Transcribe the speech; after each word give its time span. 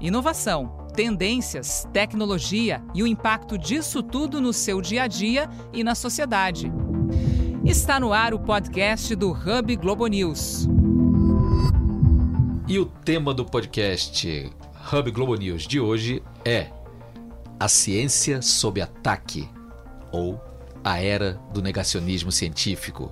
Inovação, 0.00 0.86
tendências, 0.94 1.88
tecnologia 1.90 2.82
e 2.94 3.02
o 3.02 3.06
impacto 3.06 3.56
disso 3.56 4.02
tudo 4.02 4.42
no 4.42 4.52
seu 4.52 4.82
dia 4.82 5.04
a 5.04 5.06
dia 5.06 5.48
e 5.72 5.82
na 5.82 5.94
sociedade. 5.94 6.70
Está 7.64 7.98
no 7.98 8.12
ar 8.12 8.34
o 8.34 8.38
podcast 8.38 9.14
do 9.14 9.30
Hub 9.30 9.74
Globo 9.76 10.06
News. 10.06 10.68
E 12.68 12.78
o 12.78 12.84
tema 12.84 13.32
do 13.32 13.44
podcast 13.46 14.52
Hub 14.92 15.10
Globo 15.10 15.34
News 15.34 15.66
de 15.66 15.80
hoje 15.80 16.22
é 16.44 16.66
A 17.58 17.66
Ciência 17.66 18.42
sob 18.42 18.82
Ataque 18.82 19.48
ou 20.12 20.38
A 20.84 21.00
Era 21.00 21.40
do 21.54 21.62
Negacionismo 21.62 22.30
Científico. 22.30 23.10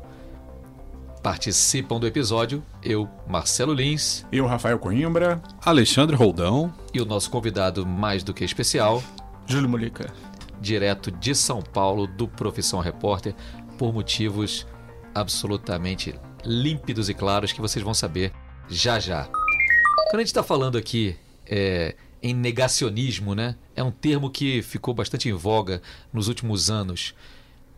Participam 1.25 1.98
do 1.98 2.06
episódio 2.06 2.62
eu, 2.82 3.09
Marcelo 3.27 3.73
Lins, 3.73 4.27
Eu, 4.30 4.46
Rafael 4.46 4.79
Coimbra. 4.79 5.43
Alexandre 5.64 6.15
Roldão. 6.15 6.70
e 6.92 7.01
o 7.01 7.06
nosso 7.06 7.30
convidado 7.30 7.87
mais 7.87 8.23
do 8.23 8.34
que 8.34 8.45
especial, 8.45 9.02
Júlio 9.46 9.66
Molica. 9.66 10.12
direto 10.60 11.10
de 11.10 11.34
São 11.34 11.62
Paulo, 11.62 12.06
do 12.06 12.29
Profissão 12.29 12.79
Repórter, 12.79 13.34
por 13.79 13.91
motivos 13.91 14.66
absolutamente 15.15 16.15
límpidos 16.45 17.09
e 17.09 17.15
claros 17.15 17.52
que 17.52 17.60
vocês 17.60 17.82
vão 17.82 17.95
saber 17.95 18.30
já 18.68 18.98
já. 18.98 19.24
Quando 19.24 20.16
a 20.16 20.18
gente 20.18 20.27
está 20.27 20.43
falando 20.43 20.77
aqui 20.77 21.16
é, 21.46 21.96
em 22.23 22.34
negacionismo, 22.34 23.34
né, 23.34 23.56
é 23.74 23.82
um 23.82 23.91
termo 23.91 24.29
que 24.29 24.60
ficou 24.60 24.93
bastante 24.93 25.30
em 25.30 25.32
voga 25.32 25.80
nos 26.12 26.29
últimos 26.29 26.68
anos, 26.68 27.15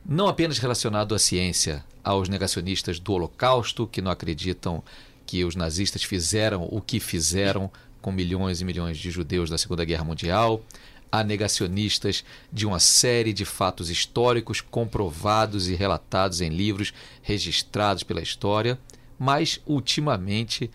não 0.09 0.29
apenas 0.29 0.59
relacionado 0.59 1.15
à 1.15 1.19
ciência, 1.19 1.85
aos 2.05 2.29
negacionistas 2.29 3.01
do 3.01 3.13
Holocausto, 3.13 3.87
que 3.87 4.01
não 4.01 4.11
acreditam 4.11 4.83
que 5.27 5.45
os 5.45 5.57
nazistas 5.57 6.05
fizeram 6.05 6.69
o 6.71 6.81
que 6.81 7.01
fizeram 7.01 7.71
com 8.01 8.13
milhões 8.13 8.61
e 8.61 8.65
milhões 8.65 8.99
de 8.99 9.11
judeus 9.11 9.51
da 9.51 9.59
Segunda 9.59 9.85
Guerra 9.85 10.05
Mundial, 10.05 10.63
a 11.11 11.25
negacionistas 11.25 12.25
de 12.53 12.65
uma 12.65 12.79
série 12.79 13.33
de 13.33 13.45
fatos 13.45 13.91
históricos 13.91 14.61
comprovados 14.61 15.69
e 15.69 15.75
relatados 15.75 16.41
em 16.41 16.51
livros 16.51 16.93
registrados 17.21 18.05
pela 18.05 18.23
história, 18.23 18.79
mas 19.19 19.61
ultimamente 19.67 20.71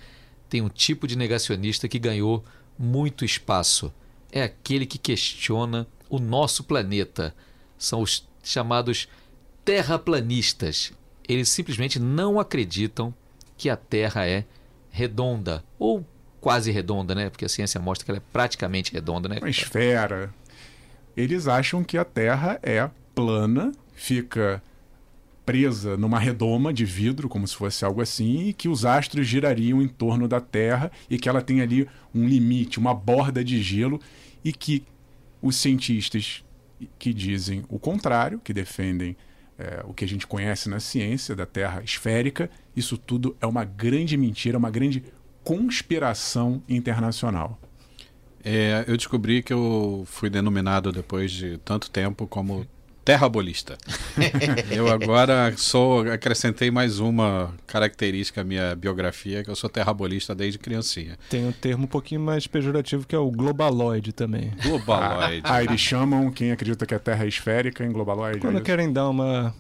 tem 0.50 0.62
um 0.62 0.68
tipo 0.68 1.08
de 1.08 1.18
negacionista 1.18 1.88
que 1.88 2.00
ganhou 2.00 2.44
muito 2.78 3.24
espaço. 3.24 3.94
É 4.30 4.44
aquele 4.44 4.86
que 4.86 4.98
questiona 4.98 5.88
o 6.10 6.20
nosso 6.20 6.66
planeta. 6.66 7.34
São 7.78 8.02
os 8.02 8.28
chamados 8.44 9.08
terraplanistas. 9.64 10.94
Eles 11.28 11.50
simplesmente 11.50 12.00
não 12.00 12.40
acreditam 12.40 13.14
que 13.58 13.70
a 13.70 13.76
Terra 13.76 14.28
é 14.28 14.44
redonda 14.90 15.64
ou 15.78 16.06
quase 16.40 16.72
redonda, 16.72 17.14
né? 17.14 17.30
Porque 17.30 17.46
a 17.46 17.50
ciência 17.50 17.80
mostra 17.80 18.06
que 18.06 18.12
ela 18.12 18.18
é 18.18 18.24
praticamente 18.34 18.92
redonda, 18.92 19.30
né? 19.30 19.38
Uma 19.38 19.50
esfera. 19.50 20.34
Eles 21.16 21.48
acham 21.48 21.84
que 21.84 21.98
a 21.98 22.04
Terra 22.04 22.60
é 22.64 22.90
plana, 23.14 23.72
fica 23.94 24.62
presa 25.46 25.98
numa 25.98 26.20
redoma 26.20 26.74
de 26.74 26.86
vidro, 26.86 27.28
como 27.28 27.48
se 27.48 27.56
fosse 27.56 27.84
algo 27.84 28.02
assim, 28.02 28.48
e 28.48 28.54
que 28.54 28.70
os 28.70 28.86
astros 28.86 29.28
girariam 29.28 29.82
em 29.82 29.88
torno 29.88 30.28
da 30.28 30.40
Terra 30.40 30.92
e 31.10 31.18
que 31.18 31.28
ela 31.28 31.42
tem 31.42 31.62
ali 31.62 31.88
um 32.14 32.28
limite, 32.28 32.80
uma 32.80 32.94
borda 32.94 33.44
de 33.44 33.62
gelo, 33.62 34.00
e 34.44 34.52
que 34.52 34.84
os 35.42 35.56
cientistas 35.56 36.44
que 36.98 37.14
dizem 37.14 37.64
o 37.70 37.78
contrário, 37.78 38.40
que 38.44 38.54
defendem 38.54 39.16
é, 39.62 39.84
o 39.86 39.94
que 39.94 40.04
a 40.04 40.08
gente 40.08 40.26
conhece 40.26 40.68
na 40.68 40.80
ciência 40.80 41.36
da 41.36 41.46
Terra 41.46 41.84
esférica, 41.84 42.50
isso 42.76 42.98
tudo 42.98 43.36
é 43.40 43.46
uma 43.46 43.64
grande 43.64 44.18
mentira, 44.18 44.58
uma 44.58 44.72
grande 44.72 45.04
conspiração 45.44 46.64
internacional. 46.68 47.60
É, 48.44 48.84
eu 48.88 48.98
descobri 48.98 49.44
que 49.44 49.54
eu 49.54 50.04
fui 50.08 50.30
denominado 50.30 50.92
depois 50.92 51.32
de 51.32 51.60
tanto 51.60 51.92
tempo 51.92 52.26
como 52.26 52.66
terrabolista. 53.04 53.78
eu 54.70 54.88
agora 54.88 55.54
sou 55.58 56.02
acrescentei 56.12 56.70
mais 56.70 57.00
uma 57.00 57.54
característica 57.66 58.42
à 58.42 58.44
minha 58.44 58.76
biografia, 58.76 59.44
que 59.44 59.50
eu 59.50 59.56
sou 59.56 59.70
terrabolista 59.70 60.36
desde 60.36 60.60
criancinha. 60.60 61.18
Tem 61.30 61.46
um 61.46 61.52
termo 61.52 61.86
um 61.86 61.88
pouquinho 61.88 62.22
mais 62.22 62.48
pejorativo 62.48 63.06
que 63.06 63.16
é 63.16 63.20
o 63.20 63.32
globaloide 63.32 64.14
também. 64.14 64.52
Globaloide. 64.62 65.42
Ah, 65.44 65.64
eles 65.64 65.80
chamam 65.80 66.32
quem 66.32 66.52
acredita 66.52 66.86
que 66.86 66.94
a 66.94 67.00
Terra 67.00 67.26
é 67.26 67.28
esférica 67.28 67.84
em 67.84 67.92
globaloide. 67.92 68.38
é 68.38 68.42
Quando 68.42 68.56
isso? 68.56 68.64
querem 68.64 68.92
dar 68.92 69.10
uma. 69.10 69.54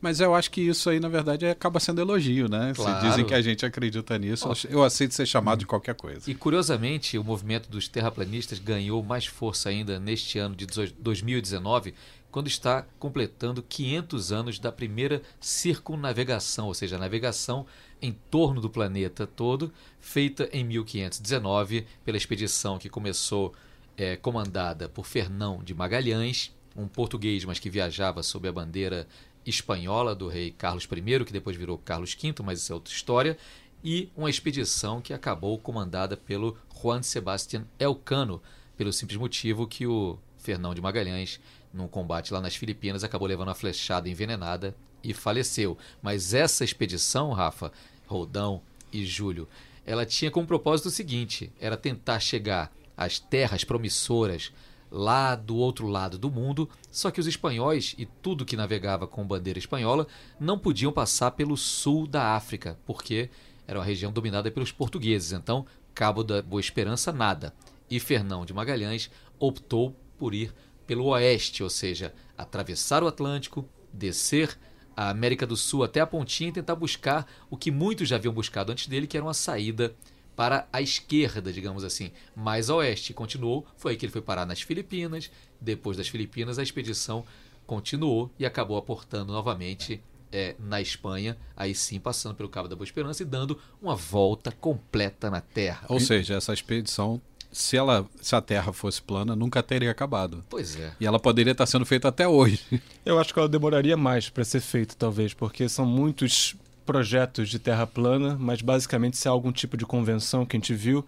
Mas 0.00 0.20
eu 0.20 0.34
acho 0.34 0.50
que 0.50 0.60
isso 0.60 0.90
aí, 0.90 1.00
na 1.00 1.08
verdade, 1.08 1.46
acaba 1.46 1.80
sendo 1.80 2.00
elogio, 2.00 2.48
né? 2.48 2.72
Claro. 2.76 3.00
Se 3.00 3.06
dizem 3.06 3.24
que 3.24 3.34
a 3.34 3.40
gente 3.40 3.64
acredita 3.64 4.18
nisso, 4.18 4.46
eu 4.68 4.82
aceito 4.82 5.14
ser 5.14 5.26
chamado 5.26 5.60
de 5.60 5.66
qualquer 5.66 5.94
coisa. 5.94 6.30
E 6.30 6.34
curiosamente, 6.34 7.16
o 7.18 7.24
movimento 7.24 7.68
dos 7.70 7.88
terraplanistas 7.88 8.58
ganhou 8.58 9.02
mais 9.02 9.26
força 9.26 9.70
ainda 9.70 9.98
neste 9.98 10.38
ano 10.38 10.54
de 10.54 10.66
2019, 10.98 11.94
quando 12.30 12.46
está 12.46 12.86
completando 12.98 13.62
500 13.62 14.32
anos 14.32 14.58
da 14.58 14.70
primeira 14.70 15.22
circunnavegação, 15.40 16.66
ou 16.66 16.74
seja, 16.74 16.96
a 16.96 16.98
navegação 16.98 17.66
em 18.00 18.12
torno 18.30 18.60
do 18.60 18.70
planeta 18.70 19.26
todo, 19.26 19.72
feita 20.00 20.48
em 20.52 20.64
1519 20.64 21.86
pela 22.04 22.16
expedição 22.16 22.78
que 22.78 22.88
começou 22.88 23.54
eh, 23.96 24.16
comandada 24.16 24.88
por 24.88 25.04
Fernão 25.04 25.62
de 25.62 25.74
Magalhães, 25.74 26.54
um 26.76 26.86
português, 26.86 27.44
mas 27.44 27.58
que 27.58 27.68
viajava 27.68 28.22
sob 28.22 28.48
a 28.48 28.52
bandeira 28.52 29.06
espanhola 29.44 30.14
do 30.14 30.28
rei 30.28 30.50
Carlos 30.50 30.84
I, 30.84 31.24
que 31.24 31.32
depois 31.32 31.56
virou 31.56 31.78
Carlos 31.78 32.14
V, 32.14 32.34
mas 32.44 32.60
isso 32.60 32.72
é 32.72 32.74
outra 32.74 32.92
história, 32.92 33.36
e 33.82 34.10
uma 34.16 34.30
expedição 34.30 35.00
que 35.00 35.12
acabou 35.12 35.58
comandada 35.58 36.16
pelo 36.16 36.56
Juan 36.80 37.02
Sebastián 37.02 37.64
Elcano, 37.78 38.42
pelo 38.76 38.92
simples 38.92 39.18
motivo 39.18 39.66
que 39.66 39.86
o 39.86 40.18
Fernão 40.38 40.74
de 40.74 40.80
Magalhães, 40.80 41.40
num 41.72 41.88
combate 41.88 42.32
lá 42.32 42.40
nas 42.40 42.56
Filipinas, 42.56 43.04
acabou 43.04 43.28
levando 43.28 43.48
uma 43.48 43.54
flechada 43.54 44.08
envenenada 44.08 44.74
e 45.02 45.14
faleceu. 45.14 45.76
Mas 46.02 46.34
essa 46.34 46.64
expedição, 46.64 47.32
Rafa, 47.32 47.72
Roldão 48.06 48.62
e 48.92 49.04
Júlio, 49.04 49.48
ela 49.86 50.04
tinha 50.04 50.30
como 50.30 50.46
propósito 50.46 50.86
o 50.86 50.90
seguinte: 50.90 51.52
era 51.60 51.76
tentar 51.76 52.20
chegar 52.20 52.72
às 52.96 53.18
terras 53.18 53.64
promissoras 53.64 54.52
lá 54.90 55.36
do 55.36 55.56
outro 55.56 55.86
lado 55.86 56.18
do 56.18 56.30
mundo, 56.30 56.68
só 56.90 57.10
que 57.10 57.20
os 57.20 57.26
espanhóis 57.26 57.94
e 57.96 58.04
tudo 58.04 58.44
que 58.44 58.56
navegava 58.56 59.06
com 59.06 59.24
bandeira 59.24 59.58
espanhola 59.58 60.06
não 60.38 60.58
podiam 60.58 60.92
passar 60.92 61.30
pelo 61.30 61.56
sul 61.56 62.06
da 62.06 62.34
África, 62.34 62.76
porque 62.84 63.30
era 63.66 63.78
uma 63.78 63.84
região 63.84 64.10
dominada 64.10 64.50
pelos 64.50 64.72
portugueses. 64.72 65.32
Então, 65.32 65.64
Cabo 65.94 66.24
da 66.24 66.42
Boa 66.42 66.60
Esperança, 66.60 67.12
nada. 67.12 67.54
E 67.88 68.00
Fernão 68.00 68.44
de 68.44 68.52
Magalhães 68.52 69.10
optou 69.38 69.94
por 70.18 70.34
ir 70.34 70.52
pelo 70.90 71.04
oeste, 71.04 71.62
ou 71.62 71.70
seja, 71.70 72.12
atravessar 72.36 73.04
o 73.04 73.06
Atlântico, 73.06 73.64
descer 73.92 74.58
a 74.96 75.08
América 75.08 75.46
do 75.46 75.56
Sul 75.56 75.84
até 75.84 76.00
a 76.00 76.06
pontinha 76.06 76.50
e 76.50 76.52
tentar 76.52 76.74
buscar 76.74 77.30
o 77.48 77.56
que 77.56 77.70
muitos 77.70 78.08
já 78.08 78.16
haviam 78.16 78.34
buscado 78.34 78.72
antes 78.72 78.88
dele, 78.88 79.06
que 79.06 79.16
era 79.16 79.24
uma 79.24 79.32
saída 79.32 79.94
para 80.34 80.66
a 80.72 80.82
esquerda, 80.82 81.52
digamos 81.52 81.84
assim, 81.84 82.10
mais 82.34 82.68
a 82.68 82.74
oeste. 82.74 83.14
Continuou, 83.14 83.64
foi 83.76 83.92
aí 83.92 83.96
que 83.96 84.04
ele 84.04 84.10
foi 84.12 84.20
parar 84.20 84.44
nas 84.44 84.62
Filipinas. 84.62 85.30
Depois 85.60 85.96
das 85.96 86.08
Filipinas, 86.08 86.58
a 86.58 86.62
expedição 86.64 87.24
continuou 87.68 88.28
e 88.36 88.44
acabou 88.44 88.76
aportando 88.76 89.32
novamente 89.32 90.02
é, 90.32 90.56
na 90.58 90.80
Espanha, 90.80 91.38
aí 91.56 91.72
sim 91.72 92.00
passando 92.00 92.34
pelo 92.34 92.48
Cabo 92.48 92.66
da 92.66 92.74
Boa 92.74 92.84
Esperança 92.84 93.22
e 93.22 93.26
dando 93.26 93.60
uma 93.80 93.94
volta 93.94 94.50
completa 94.50 95.30
na 95.30 95.40
Terra. 95.40 95.86
Ou 95.88 96.00
seja, 96.00 96.34
essa 96.34 96.52
expedição, 96.52 97.22
se, 97.52 97.76
ela, 97.76 98.06
se 98.20 98.34
a 98.34 98.40
Terra 98.40 98.72
fosse 98.72 99.02
plana, 99.02 99.34
nunca 99.34 99.62
teria 99.62 99.90
acabado. 99.90 100.44
Pois 100.48 100.76
é. 100.76 100.92
E 101.00 101.06
ela 101.06 101.18
poderia 101.18 101.52
estar 101.52 101.66
sendo 101.66 101.84
feita 101.84 102.08
até 102.08 102.26
hoje. 102.26 102.60
Eu 103.04 103.18
acho 103.18 103.32
que 103.32 103.38
ela 103.38 103.48
demoraria 103.48 103.96
mais 103.96 104.28
para 104.28 104.44
ser 104.44 104.60
feita, 104.60 104.94
talvez, 104.96 105.34
porque 105.34 105.68
são 105.68 105.84
muitos 105.84 106.54
projetos 106.86 107.48
de 107.48 107.58
terra 107.58 107.86
plana, 107.86 108.36
mas 108.38 108.62
basicamente 108.62 109.16
se 109.16 109.28
há 109.28 109.30
algum 109.30 109.52
tipo 109.52 109.76
de 109.76 109.86
convenção 109.86 110.44
que 110.44 110.56
a 110.56 110.58
gente 110.58 110.74
viu, 110.74 111.06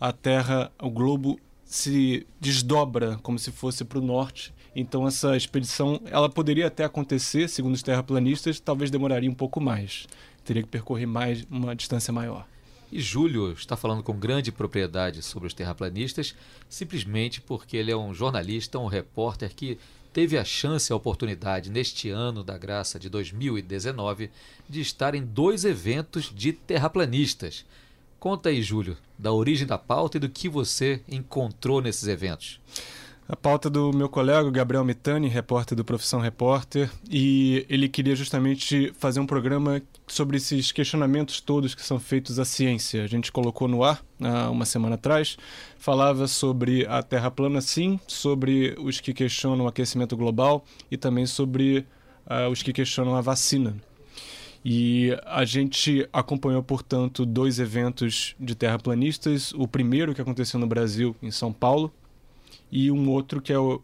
a 0.00 0.12
Terra, 0.12 0.70
o 0.80 0.90
globo 0.90 1.40
se 1.64 2.26
desdobra 2.40 3.18
como 3.22 3.38
se 3.38 3.50
fosse 3.50 3.84
para 3.84 3.98
o 3.98 4.02
norte. 4.02 4.54
Então 4.76 5.06
essa 5.06 5.36
expedição, 5.36 6.00
ela 6.06 6.28
poderia 6.28 6.66
até 6.66 6.84
acontecer, 6.84 7.48
segundo 7.48 7.74
os 7.74 7.82
terraplanistas, 7.82 8.60
talvez 8.60 8.90
demoraria 8.90 9.30
um 9.30 9.34
pouco 9.34 9.60
mais. 9.60 10.06
Teria 10.44 10.62
que 10.62 10.68
percorrer 10.68 11.06
mais 11.06 11.44
uma 11.50 11.74
distância 11.74 12.12
maior. 12.12 12.46
E 12.92 13.00
Júlio 13.00 13.52
está 13.52 13.76
falando 13.76 14.02
com 14.02 14.18
grande 14.18 14.52
propriedade 14.52 15.22
sobre 15.22 15.46
os 15.46 15.54
terraplanistas, 15.54 16.34
simplesmente 16.68 17.40
porque 17.40 17.76
ele 17.76 17.90
é 17.90 17.96
um 17.96 18.14
jornalista, 18.14 18.78
um 18.78 18.86
repórter 18.86 19.52
que 19.54 19.78
teve 20.12 20.38
a 20.38 20.44
chance 20.44 20.90
e 20.90 20.92
a 20.92 20.96
oportunidade, 20.96 21.70
neste 21.70 22.08
ano 22.08 22.44
da 22.44 22.56
graça 22.56 23.00
de 23.00 23.08
2019, 23.08 24.30
de 24.68 24.80
estar 24.80 25.14
em 25.14 25.24
dois 25.24 25.64
eventos 25.64 26.32
de 26.32 26.52
terraplanistas. 26.52 27.64
Conta 28.20 28.48
aí, 28.48 28.62
Júlio, 28.62 28.96
da 29.18 29.32
origem 29.32 29.66
da 29.66 29.76
pauta 29.76 30.16
e 30.16 30.20
do 30.20 30.28
que 30.28 30.48
você 30.48 31.02
encontrou 31.08 31.82
nesses 31.82 32.06
eventos. 32.06 32.60
A 33.26 33.34
pauta 33.34 33.70
do 33.70 33.90
meu 33.90 34.06
colega 34.06 34.50
Gabriel 34.50 34.84
Mitani, 34.84 35.28
repórter 35.28 35.74
do 35.74 35.82
Profissão 35.82 36.20
Repórter, 36.20 36.90
e 37.10 37.64
ele 37.70 37.88
queria 37.88 38.14
justamente 38.14 38.92
fazer 38.98 39.18
um 39.18 39.24
programa 39.26 39.80
sobre 40.06 40.36
esses 40.36 40.70
questionamentos 40.70 41.40
todos 41.40 41.74
que 41.74 41.82
são 41.82 41.98
feitos 41.98 42.38
à 42.38 42.44
ciência. 42.44 43.02
A 43.02 43.06
gente 43.06 43.32
colocou 43.32 43.66
no 43.66 43.82
ar 43.82 44.04
há 44.20 44.50
uma 44.50 44.66
semana 44.66 44.96
atrás, 44.96 45.38
falava 45.78 46.28
sobre 46.28 46.86
a 46.86 47.02
Terra 47.02 47.30
plana, 47.30 47.62
sim, 47.62 47.98
sobre 48.06 48.76
os 48.78 49.00
que 49.00 49.14
questionam 49.14 49.64
o 49.64 49.68
aquecimento 49.68 50.14
global 50.18 50.62
e 50.90 50.98
também 50.98 51.24
sobre 51.24 51.86
uh, 52.26 52.50
os 52.50 52.62
que 52.62 52.74
questionam 52.74 53.16
a 53.16 53.22
vacina. 53.22 53.74
E 54.62 55.16
a 55.24 55.46
gente 55.46 56.06
acompanhou, 56.12 56.62
portanto, 56.62 57.24
dois 57.24 57.58
eventos 57.58 58.36
de 58.38 58.54
terraplanistas. 58.54 59.52
O 59.54 59.66
primeiro 59.66 60.14
que 60.14 60.20
aconteceu 60.20 60.60
no 60.60 60.66
Brasil, 60.66 61.16
em 61.22 61.30
São 61.30 61.52
Paulo, 61.52 61.90
e 62.74 62.90
um 62.90 63.08
outro 63.08 63.40
que 63.40 63.52
é 63.52 63.58
o 63.58 63.80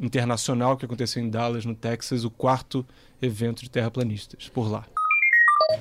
internacional, 0.00 0.76
que 0.76 0.84
aconteceu 0.84 1.22
em 1.22 1.30
Dallas, 1.30 1.64
no 1.64 1.76
Texas, 1.76 2.24
o 2.24 2.30
quarto 2.30 2.84
evento 3.22 3.62
de 3.62 3.70
terraplanistas, 3.70 4.48
por 4.48 4.68
lá. 4.68 4.84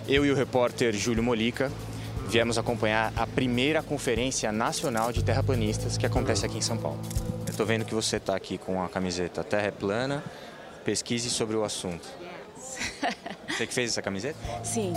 Eu 0.07 0.23
e 0.23 0.29
o 0.29 0.35
repórter 0.35 0.93
Júlio 0.93 1.23
Molica 1.23 1.71
viemos 2.29 2.59
acompanhar 2.59 3.11
a 3.17 3.25
primeira 3.25 3.81
conferência 3.81 4.51
nacional 4.51 5.11
de 5.11 5.23
terraplanistas 5.23 5.97
que 5.97 6.05
acontece 6.05 6.45
aqui 6.45 6.59
em 6.59 6.61
São 6.61 6.77
Paulo. 6.77 6.99
Eu 7.47 7.49
estou 7.49 7.65
vendo 7.65 7.83
que 7.83 7.95
você 7.95 8.17
está 8.17 8.35
aqui 8.35 8.59
com 8.59 8.83
a 8.83 8.87
camiseta 8.87 9.43
Terra 9.43 9.67
é 9.67 9.71
Plana, 9.71 10.23
pesquise 10.85 11.31
sobre 11.31 11.55
o 11.55 11.63
assunto. 11.63 12.07
Você 13.49 13.67
que 13.67 13.73
fez 13.73 13.91
essa 13.91 14.01
camiseta? 14.01 14.37
Sim. 14.63 14.93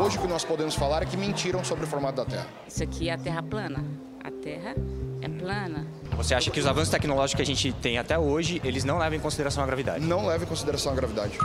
Hoje 0.00 0.16
o 0.16 0.20
que 0.20 0.28
nós 0.28 0.44
podemos 0.44 0.74
falar 0.74 1.02
é 1.02 1.06
que 1.06 1.16
mentiram 1.16 1.64
sobre 1.64 1.84
o 1.84 1.86
formato 1.88 2.16
da 2.16 2.24
Terra. 2.24 2.46
Isso 2.68 2.82
aqui 2.82 3.08
é 3.08 3.14
a 3.14 3.18
Terra 3.18 3.42
plana. 3.42 3.84
A 4.22 4.30
Terra 4.30 4.76
é 5.20 5.28
plana. 5.28 5.86
Você 6.16 6.34
acha 6.34 6.50
que 6.50 6.60
os 6.60 6.66
avanços 6.66 6.90
tecnológicos 6.90 7.36
que 7.36 7.42
a 7.42 7.54
gente 7.54 7.72
tem 7.80 7.98
até 7.98 8.18
hoje, 8.18 8.60
eles 8.64 8.84
não 8.84 8.98
levam 8.98 9.18
em 9.18 9.20
consideração 9.20 9.62
a 9.62 9.66
gravidade? 9.66 10.04
Não 10.04 10.26
levam 10.26 10.44
em 10.44 10.48
consideração 10.48 10.92
a 10.92 10.94
gravidade. 10.94 11.38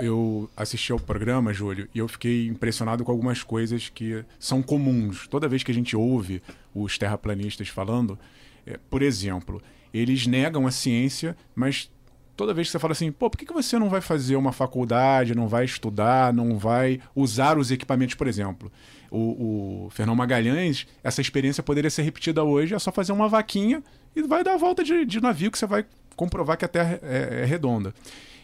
Eu 0.00 0.50
assisti 0.54 0.92
ao 0.92 1.00
programa, 1.00 1.52
Júlio, 1.54 1.88
e 1.94 1.98
eu 1.98 2.06
fiquei 2.06 2.46
impressionado 2.46 3.02
com 3.02 3.10
algumas 3.10 3.42
coisas 3.42 3.88
que 3.88 4.22
são 4.38 4.62
comuns. 4.62 5.26
Toda 5.26 5.48
vez 5.48 5.62
que 5.62 5.70
a 5.70 5.74
gente 5.74 5.96
ouve 5.96 6.42
os 6.74 6.98
terraplanistas 6.98 7.68
falando, 7.68 8.18
é, 8.66 8.78
por 8.90 9.00
exemplo, 9.00 9.62
eles 9.94 10.26
negam 10.26 10.66
a 10.66 10.70
ciência, 10.70 11.34
mas 11.54 11.90
toda 12.36 12.52
vez 12.52 12.68
que 12.68 12.72
você 12.72 12.78
fala 12.78 12.92
assim, 12.92 13.10
pô, 13.10 13.30
por 13.30 13.38
que, 13.38 13.52
você 13.52 13.78
não 13.78 13.88
vai 13.88 14.00
fazer 14.00 14.36
uma 14.36 14.52
faculdade, 14.52 15.34
não 15.34 15.48
vai 15.48 15.64
estudar, 15.64 16.32
não 16.32 16.58
vai 16.58 17.00
usar 17.14 17.58
os 17.58 17.70
equipamentos, 17.70 18.14
por 18.14 18.28
exemplo? 18.28 18.70
O, 19.10 19.86
o 19.86 19.90
Fernão 19.90 20.14
Magalhães, 20.14 20.86
essa 21.02 21.20
experiência 21.20 21.62
poderia 21.62 21.90
ser 21.90 22.02
repetida 22.02 22.44
hoje, 22.44 22.74
é 22.74 22.78
só 22.78 22.92
fazer 22.92 23.12
uma 23.12 23.28
vaquinha 23.28 23.82
e 24.14 24.22
vai 24.22 24.44
dar 24.44 24.54
a 24.54 24.58
volta 24.58 24.84
de, 24.84 25.04
de 25.06 25.20
navio 25.20 25.50
que 25.50 25.58
você 25.58 25.66
vai 25.66 25.86
comprovar 26.14 26.56
que 26.56 26.64
a 26.64 26.68
Terra 26.68 27.00
é, 27.02 27.42
é 27.42 27.44
redonda. 27.44 27.94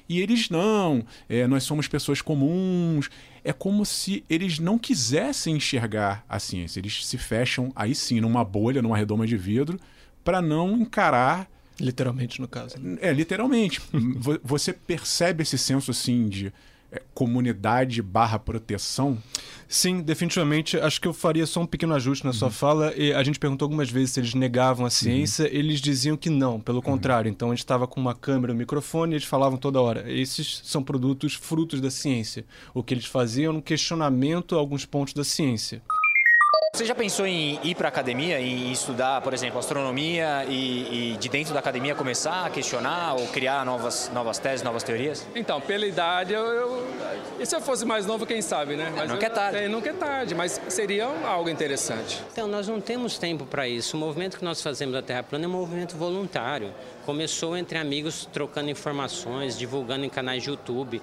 E 0.08 0.20
eles 0.20 0.50
não, 0.50 1.04
é, 1.28 1.46
nós 1.46 1.62
somos 1.62 1.88
pessoas 1.88 2.20
comuns. 2.20 3.08
É 3.44 3.52
como 3.52 3.84
se 3.86 4.24
eles 4.28 4.58
não 4.58 4.78
quisessem 4.78 5.56
enxergar 5.56 6.24
a 6.28 6.38
ciência. 6.38 6.80
Eles 6.80 7.06
se 7.06 7.16
fecham 7.16 7.72
aí 7.74 7.94
sim 7.94 8.20
numa 8.20 8.44
bolha, 8.44 8.82
numa 8.82 8.96
redoma 8.96 9.26
de 9.26 9.36
vidro, 9.36 9.78
para 10.22 10.42
não 10.42 10.76
encarar 10.76 11.48
Literalmente, 11.82 12.40
no 12.40 12.46
caso. 12.46 12.78
Né? 12.78 12.98
É, 13.00 13.12
literalmente. 13.12 13.80
Você 14.44 14.72
percebe 14.72 15.42
esse 15.42 15.58
senso, 15.58 15.90
assim, 15.90 16.28
de 16.28 16.52
é, 16.92 17.02
comunidade 17.12 18.00
barra 18.00 18.38
proteção? 18.38 19.18
Sim, 19.66 20.00
definitivamente. 20.00 20.78
Acho 20.78 21.00
que 21.00 21.08
eu 21.08 21.12
faria 21.12 21.44
só 21.44 21.60
um 21.60 21.66
pequeno 21.66 21.92
ajuste 21.94 22.24
na 22.24 22.30
uhum. 22.30 22.36
sua 22.36 22.50
fala. 22.50 22.94
E 22.94 23.12
a 23.12 23.22
gente 23.24 23.38
perguntou 23.38 23.66
algumas 23.66 23.90
vezes 23.90 24.12
se 24.12 24.20
eles 24.20 24.34
negavam 24.34 24.86
a 24.86 24.90
ciência. 24.90 25.44
Uhum. 25.44 25.50
Eles 25.52 25.80
diziam 25.80 26.16
que 26.16 26.30
não, 26.30 26.60
pelo 26.60 26.78
uhum. 26.78 26.82
contrário. 26.82 27.28
Então 27.28 27.48
a 27.48 27.52
gente 27.52 27.64
estava 27.64 27.88
com 27.88 28.00
uma 28.00 28.14
câmera, 28.14 28.52
um 28.52 28.56
microfone 28.56 29.12
e 29.12 29.16
eles 29.16 29.26
falavam 29.26 29.58
toda 29.58 29.80
hora. 29.80 30.04
Esses 30.10 30.60
são 30.62 30.84
produtos 30.84 31.34
frutos 31.34 31.80
da 31.80 31.90
ciência. 31.90 32.44
O 32.72 32.82
que 32.82 32.94
eles 32.94 33.06
faziam 33.06 33.50
era 33.50 33.58
um 33.58 33.62
questionamento 33.62 34.54
a 34.54 34.58
alguns 34.58 34.84
pontos 34.84 35.14
da 35.14 35.24
ciência. 35.24 35.82
Você 36.74 36.86
já 36.86 36.94
pensou 36.94 37.26
em 37.26 37.60
ir 37.62 37.74
para 37.74 37.88
a 37.88 37.90
academia 37.90 38.40
e 38.40 38.72
estudar, 38.72 39.20
por 39.20 39.34
exemplo, 39.34 39.58
astronomia 39.58 40.46
e, 40.48 41.12
e, 41.12 41.16
de 41.18 41.28
dentro 41.28 41.52
da 41.52 41.60
academia 41.60 41.94
começar 41.94 42.46
a 42.46 42.48
questionar 42.48 43.12
ou 43.12 43.26
criar 43.26 43.62
novas, 43.66 44.10
novas 44.14 44.38
teses, 44.38 44.62
novas 44.62 44.82
teorias? 44.82 45.28
Então, 45.34 45.60
pela 45.60 45.84
idade, 45.86 46.32
eu, 46.32 46.42
eu 46.42 46.86
e 47.38 47.44
se 47.44 47.54
eu 47.54 47.60
fosse 47.60 47.84
mais 47.84 48.06
novo, 48.06 48.24
quem 48.24 48.40
sabe, 48.40 48.74
né? 48.74 48.90
Mas 48.96 49.10
nunca 49.10 49.26
é 49.26 49.28
tarde. 49.28 49.58
É, 49.58 49.68
nunca 49.68 49.90
é 49.90 49.92
tarde, 49.92 50.34
mas 50.34 50.58
seria 50.70 51.04
algo 51.26 51.50
interessante. 51.50 52.22
Então, 52.32 52.48
nós 52.48 52.66
não 52.66 52.80
temos 52.80 53.18
tempo 53.18 53.44
para 53.44 53.68
isso. 53.68 53.94
O 53.94 54.00
movimento 54.00 54.38
que 54.38 54.44
nós 54.44 54.62
fazemos 54.62 54.94
da 54.94 55.02
Terra 55.02 55.22
Plana 55.22 55.44
é 55.44 55.48
um 55.48 55.52
movimento 55.52 55.94
voluntário. 55.94 56.72
Começou 57.04 57.54
entre 57.54 57.76
amigos 57.76 58.26
trocando 58.32 58.70
informações, 58.70 59.58
divulgando 59.58 60.06
em 60.06 60.08
canais 60.08 60.42
de 60.42 60.48
YouTube. 60.48 61.02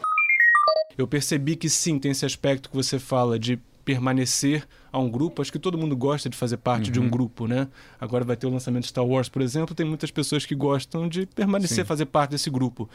Eu 0.98 1.08
percebi 1.08 1.56
que 1.56 1.70
sim, 1.70 2.00
tem 2.00 2.10
esse 2.10 2.26
aspecto 2.26 2.72
que 2.72 2.76
você 2.76 2.98
fala 2.98 3.38
de 3.38 3.60
permanecer 3.90 4.68
a 4.92 5.00
um 5.00 5.10
grupo. 5.10 5.42
Acho 5.42 5.52
que 5.52 5.58
todo 5.58 5.76
mundo 5.76 5.98
gosta 5.98 6.30
de 6.30 6.38
fazer 6.38 6.58
parte 6.58 6.88
uhum. 6.88 6.92
de 6.92 7.00
um 7.00 7.04
uhum. 7.04 7.10
grupo, 7.10 7.48
né? 7.48 7.68
Agora 8.00 8.24
vai 8.24 8.38
ter 8.38 8.46
o 8.46 8.52
lançamento 8.52 8.84
de 8.84 8.90
Star 8.90 9.04
Wars, 9.04 9.28
por 9.28 9.42
exemplo, 9.42 9.74
tem 9.74 9.84
muitas 9.84 10.12
pessoas 10.12 10.46
que 10.46 10.54
gostam 10.54 11.10
de 11.10 11.26
permanecer, 11.26 11.78
Sim. 11.78 11.86
fazer 11.86 12.06
parte 12.06 12.30
desse 12.32 12.52
grupo. 12.52 12.88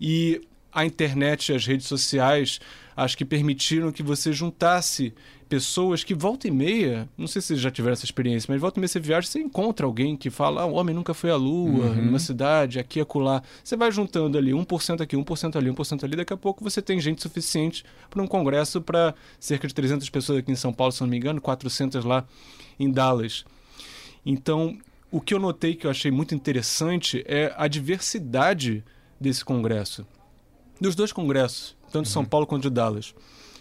E 0.00 0.40
a 0.72 0.84
internet 0.84 1.50
e 1.50 1.54
as 1.54 1.66
redes 1.66 1.86
sociais 1.86 2.60
acho 2.96 3.16
que 3.16 3.24
permitiram 3.24 3.90
que 3.92 4.02
você 4.02 4.32
juntasse 4.32 5.14
pessoas 5.48 6.04
que 6.04 6.14
volta 6.14 6.46
e 6.46 6.50
meia, 6.50 7.08
não 7.18 7.26
sei 7.26 7.42
se 7.42 7.48
vocês 7.48 7.60
já 7.60 7.70
tiveram 7.72 7.94
essa 7.94 8.04
experiência, 8.04 8.46
mas 8.52 8.60
volta 8.60 8.78
e 8.78 8.80
meia 8.80 8.88
você 8.88 9.00
viaja, 9.00 9.26
você 9.26 9.40
encontra 9.40 9.84
alguém 9.84 10.16
que 10.16 10.30
fala, 10.30 10.62
ah, 10.62 10.66
o 10.66 10.74
homem 10.74 10.94
nunca 10.94 11.12
foi 11.12 11.30
à 11.30 11.34
lua, 11.34 11.86
uhum. 11.86 12.04
numa 12.04 12.20
cidade, 12.20 12.78
aqui, 12.78 13.00
acolá. 13.00 13.42
Você 13.64 13.76
vai 13.76 13.90
juntando 13.90 14.38
ali 14.38 14.52
1% 14.52 15.00
aqui, 15.00 15.16
1% 15.16 15.56
ali, 15.56 15.70
1% 15.70 16.04
ali, 16.04 16.16
daqui 16.16 16.32
a 16.32 16.36
pouco 16.36 16.62
você 16.62 16.80
tem 16.80 17.00
gente 17.00 17.20
suficiente 17.20 17.84
para 18.08 18.22
um 18.22 18.28
congresso 18.28 18.80
para 18.80 19.12
cerca 19.40 19.66
de 19.66 19.74
300 19.74 20.08
pessoas 20.08 20.38
aqui 20.38 20.52
em 20.52 20.56
São 20.56 20.72
Paulo, 20.72 20.92
se 20.92 21.00
não 21.00 21.08
me 21.08 21.16
engano, 21.16 21.40
400 21.40 22.04
lá 22.04 22.24
em 22.78 22.88
Dallas. 22.88 23.44
Então, 24.24 24.78
o 25.10 25.20
que 25.20 25.34
eu 25.34 25.40
notei 25.40 25.74
que 25.74 25.84
eu 25.84 25.90
achei 25.90 26.12
muito 26.12 26.32
interessante 26.32 27.24
é 27.26 27.52
a 27.56 27.66
diversidade 27.66 28.84
desse 29.20 29.44
congresso 29.44 30.06
dos 30.80 30.94
dois 30.94 31.12
congressos, 31.12 31.76
tanto 31.92 32.06
de 32.06 32.12
São 32.12 32.22
uhum. 32.22 32.28
Paulo 32.28 32.46
quanto 32.46 32.62
de 32.62 32.70
Dallas. 32.70 33.14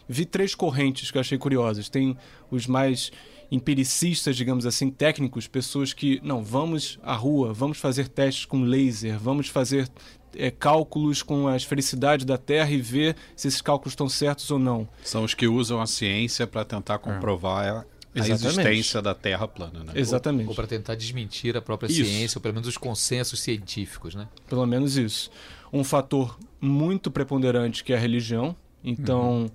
Vi 0.08 0.26
três 0.26 0.56
correntes 0.56 1.12
que 1.12 1.18
eu 1.18 1.22
achei 1.22 1.38
curiosas. 1.38 1.88
Tem 1.88 2.18
os 2.50 2.66
mais 2.66 3.12
empiricistas, 3.52 4.36
digamos 4.36 4.66
assim, 4.66 4.90
técnicos, 4.90 5.48
pessoas 5.48 5.94
que, 5.94 6.20
não, 6.24 6.44
vamos 6.44 7.00
à 7.04 7.14
rua, 7.14 7.54
vamos 7.54 7.78
fazer 7.78 8.08
testes 8.08 8.46
com 8.46 8.62
laser, 8.62 9.18
vamos 9.20 9.48
fazer 9.48 9.90
é, 10.36 10.52
cálculos 10.52 11.24
com 11.24 11.48
a 11.48 11.56
esfericidade 11.56 12.26
da 12.26 12.38
Terra 12.38 12.70
e 12.72 12.82
ver 12.82 13.16
se 13.36 13.48
esses 13.48 13.62
cálculos 13.62 13.94
estão 13.94 14.08
certos 14.08 14.50
ou 14.52 14.60
não. 14.60 14.88
São 15.04 15.24
os 15.24 15.34
que 15.34 15.48
usam 15.48 15.82
a 15.82 15.88
ciência 15.88 16.46
para 16.46 16.64
tentar 16.64 16.96
é. 16.96 16.98
comprovar 17.00 17.66
é. 17.66 17.70
a 17.70 17.86
Exatamente. 18.16 18.46
existência 18.46 19.02
da 19.02 19.16
Terra 19.16 19.48
plana, 19.48 19.84
né? 19.84 19.94
Exatamente. 19.96 20.46
Ou, 20.46 20.50
ou 20.50 20.56
para 20.56 20.68
tentar 20.68 20.96
desmentir 20.96 21.56
a 21.58 21.62
própria 21.62 21.88
isso. 21.88 22.04
ciência, 22.04 22.38
ou 22.38 22.42
pelo 22.42 22.54
menos 22.54 22.68
os 22.68 22.78
consensos 22.78 23.40
científicos, 23.40 24.14
né? 24.16 24.28
Pelo 24.48 24.66
menos 24.66 24.98
isso 24.98 25.32
um 25.72 25.84
fator 25.84 26.38
muito 26.60 27.10
preponderante 27.10 27.84
que 27.84 27.94
é 27.94 27.96
a 27.96 28.00
religião. 28.00 28.56
Então, 28.84 29.42
uhum. 29.42 29.50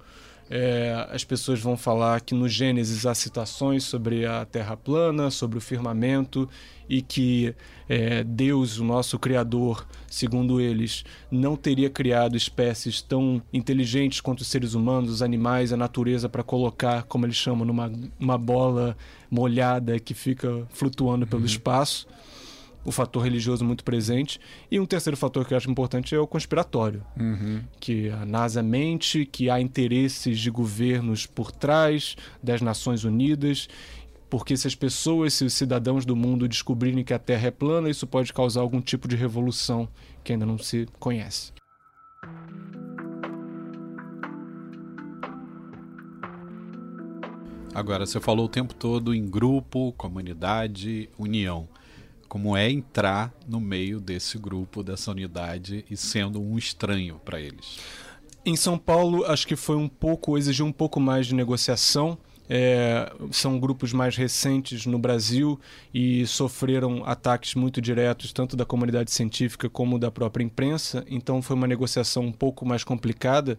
é, 0.51 1.09
as 1.11 1.25
pessoas 1.25 1.61
vão 1.61 1.77
falar 1.77 2.21
que 2.21 2.35
no 2.35 2.49
Gênesis 2.49 3.07
há 3.07 3.15
citações 3.15 3.85
sobre 3.85 4.27
a 4.27 4.45
Terra 4.45 4.77
plana, 4.77 5.31
sobre 5.31 5.59
o 5.59 5.61
firmamento 5.61 6.49
e 6.89 7.01
que 7.01 7.55
é, 7.89 8.23
Deus, 8.23 8.79
o 8.79 8.85
nosso 8.85 9.19
Criador, 9.19 9.87
segundo 10.07 10.61
eles, 10.61 11.05
não 11.31 11.57
teria 11.57 11.89
criado 11.89 12.37
espécies 12.37 13.01
tão 13.01 13.43
inteligentes 13.53 14.21
quanto 14.21 14.41
os 14.41 14.49
seres 14.49 14.75
humanos, 14.75 15.11
os 15.11 15.23
animais, 15.23 15.73
a 15.73 15.77
natureza, 15.77 16.29
para 16.29 16.43
colocar, 16.43 17.05
como 17.05 17.25
eles 17.25 17.37
chamam, 17.37 17.65
numa 17.65 17.91
uma 18.21 18.37
bola 18.37 18.97
molhada 19.31 19.99
que 19.99 20.13
fica 20.13 20.67
flutuando 20.71 21.27
pelo 21.27 21.41
uhum. 21.41 21.47
espaço 21.47 22.07
o 22.85 22.93
fator 22.93 23.23
religioso 23.23 23.65
muito 23.65 23.83
presente. 23.83 24.39
E 24.71 24.79
um 24.79 24.87
terceiro 24.87 25.17
fator 25.17 25.45
que 25.47 25.55
eu 25.55 25.57
acho 25.57 25.71
importante 25.71 26.15
é 26.15 26.19
o 26.19 26.27
conspiratório. 26.27 27.05
Uhum. 27.19 27.63
Que 27.81 28.11
a 28.11 28.27
NASA 28.27 28.63
mente, 28.63 29.25
que 29.25 29.49
há 29.49 29.61
interesses 29.61 30.39
de 30.39 30.51
governos 30.51 31.27
por 31.27 31.51
trás 31.51 32.17
das 32.43 32.61
Nações 32.61 33.05
Unidas. 33.05 33.69
Porque 34.29 34.57
se 34.57 34.67
as 34.67 34.75
pessoas, 34.75 35.33
se 35.35 35.45
os 35.45 35.55
cidadãos 35.55 36.05
do 36.05 36.17
mundo 36.17 36.49
descobrirem 36.49 37.05
que 37.05 37.15
a 37.15 37.19
Terra 37.19 37.49
é 37.49 37.51
plana, 37.51 37.89
isso 37.89 38.07
pode 38.07 38.33
causar 38.33 38.61
algum 38.61 38.81
tipo 38.81 39.07
de 39.07 39.17
revolução 39.17 39.89
que 40.23 40.33
ainda 40.33 40.45
não 40.45 40.59
se 40.59 40.87
conhece. 40.99 41.53
Agora, 47.75 48.07
você 48.07 48.21
falou 48.21 48.47
o 48.47 48.49
tempo 48.49 48.73
todo 48.73 49.13
em 49.13 49.29
grupo, 49.29 49.93
comunidade, 49.97 51.09
união 51.19 51.69
como 52.35 52.57
é 52.57 52.69
entrar 52.69 53.33
no 53.47 53.61
meio 53.61 54.01
desse 54.01 54.37
grupo, 54.37 54.83
dessa 54.83 55.13
unidade 55.13 55.85
e 55.89 55.97
sendo 55.97 56.43
um 56.43 56.59
estranho 56.59 57.21
para 57.25 57.41
eles. 57.41 57.79
Em 58.45 58.57
São 58.57 58.77
Paulo, 58.77 59.25
acho 59.27 59.47
que 59.47 59.55
foi 59.55 59.77
um 59.77 59.89
pouco, 59.89 60.37
exigiu 60.37 60.67
um 60.67 60.73
pouco 60.73 60.99
mais 60.99 61.29
de 61.29 61.35
negociação 61.37 62.19
é, 62.49 63.11
são 63.31 63.59
grupos 63.59 63.93
mais 63.93 64.17
recentes 64.17 64.85
no 64.85 64.99
Brasil 64.99 65.59
e 65.93 66.27
sofreram 66.27 67.03
ataques 67.07 67.55
muito 67.55 67.81
diretos, 67.81 68.33
tanto 68.33 68.55
da 68.55 68.67
comunidade 68.67 69.11
científica 69.11 69.69
como 69.71 69.99
da 69.99 70.11
própria 70.11 70.45
imprensa. 70.45 71.05
Então, 71.09 71.41
foi 71.41 71.57
uma 71.57 71.67
negociação 71.67 72.25
um 72.25 72.33
pouco 72.33 72.67
mais 72.67 72.85
complicada. 72.85 73.59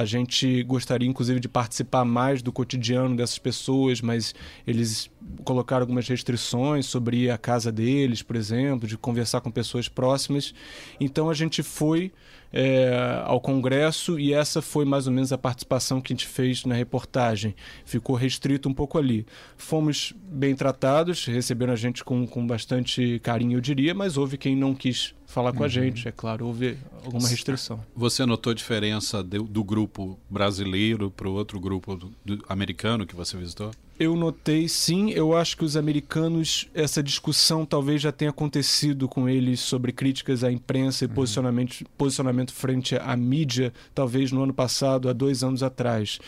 A 0.00 0.04
gente 0.06 0.62
gostaria, 0.62 1.06
inclusive, 1.06 1.38
de 1.38 1.48
participar 1.48 2.06
mais 2.06 2.40
do 2.40 2.50
cotidiano 2.50 3.14
dessas 3.14 3.38
pessoas, 3.38 4.00
mas 4.00 4.34
eles 4.66 5.10
colocaram 5.44 5.82
algumas 5.82 6.08
restrições 6.08 6.86
sobre 6.86 7.30
a 7.30 7.36
casa 7.36 7.70
deles, 7.70 8.22
por 8.22 8.34
exemplo, 8.34 8.88
de 8.88 8.96
conversar 8.96 9.42
com 9.42 9.50
pessoas 9.50 9.88
próximas. 9.88 10.54
Então, 10.98 11.28
a 11.28 11.34
gente 11.34 11.62
foi 11.62 12.10
é, 12.50 13.22
ao 13.26 13.42
Congresso 13.42 14.18
e 14.18 14.32
essa 14.32 14.62
foi 14.62 14.86
mais 14.86 15.06
ou 15.06 15.12
menos 15.12 15.34
a 15.34 15.38
participação 15.38 16.00
que 16.00 16.14
a 16.14 16.16
gente 16.16 16.26
fez 16.26 16.64
na 16.64 16.74
reportagem. 16.74 17.54
Ficou 17.84 18.16
restrito 18.16 18.70
um 18.70 18.74
pouco 18.74 18.96
ali. 18.96 19.26
Fomos 19.54 20.14
bem 20.16 20.54
tratados, 20.54 21.26
receberam 21.26 21.74
a 21.74 21.76
gente 21.76 22.02
com, 22.02 22.26
com 22.26 22.46
bastante 22.46 23.20
carinho, 23.22 23.58
eu 23.58 23.60
diria, 23.60 23.94
mas 23.94 24.16
houve 24.16 24.38
quem 24.38 24.56
não 24.56 24.74
quis 24.74 25.14
falar 25.30 25.52
com 25.52 25.60
uhum. 25.60 25.64
a 25.64 25.68
gente, 25.68 26.08
é 26.08 26.12
claro, 26.12 26.46
houve 26.46 26.76
alguma 27.04 27.28
restrição. 27.28 27.80
Você 27.94 28.26
notou 28.26 28.52
diferença 28.52 29.22
do, 29.22 29.44
do 29.44 29.62
grupo 29.62 30.18
brasileiro 30.28 31.10
para 31.10 31.28
o 31.28 31.32
outro 31.32 31.60
grupo 31.60 31.94
do, 31.94 32.12
do 32.24 32.44
americano 32.48 33.06
que 33.06 33.14
você 33.14 33.36
visitou? 33.36 33.70
Eu 34.00 34.16
notei 34.16 34.66
sim, 34.66 35.10
eu 35.10 35.36
acho 35.36 35.58
que 35.58 35.62
os 35.62 35.76
americanos, 35.76 36.70
essa 36.72 37.02
discussão 37.02 37.66
talvez 37.66 38.00
já 38.00 38.10
tenha 38.10 38.30
acontecido 38.30 39.06
com 39.06 39.28
eles 39.28 39.60
sobre 39.60 39.92
críticas 39.92 40.42
à 40.42 40.50
imprensa 40.50 41.04
e 41.04 41.06
uhum. 41.06 41.12
posicionamento, 41.12 41.84
posicionamento 41.98 42.50
frente 42.50 42.96
à 42.96 43.14
mídia, 43.14 43.74
talvez 43.94 44.32
no 44.32 44.42
ano 44.42 44.54
passado, 44.54 45.10
há 45.10 45.12
dois 45.12 45.44
anos 45.44 45.62
atrás. 45.62 46.18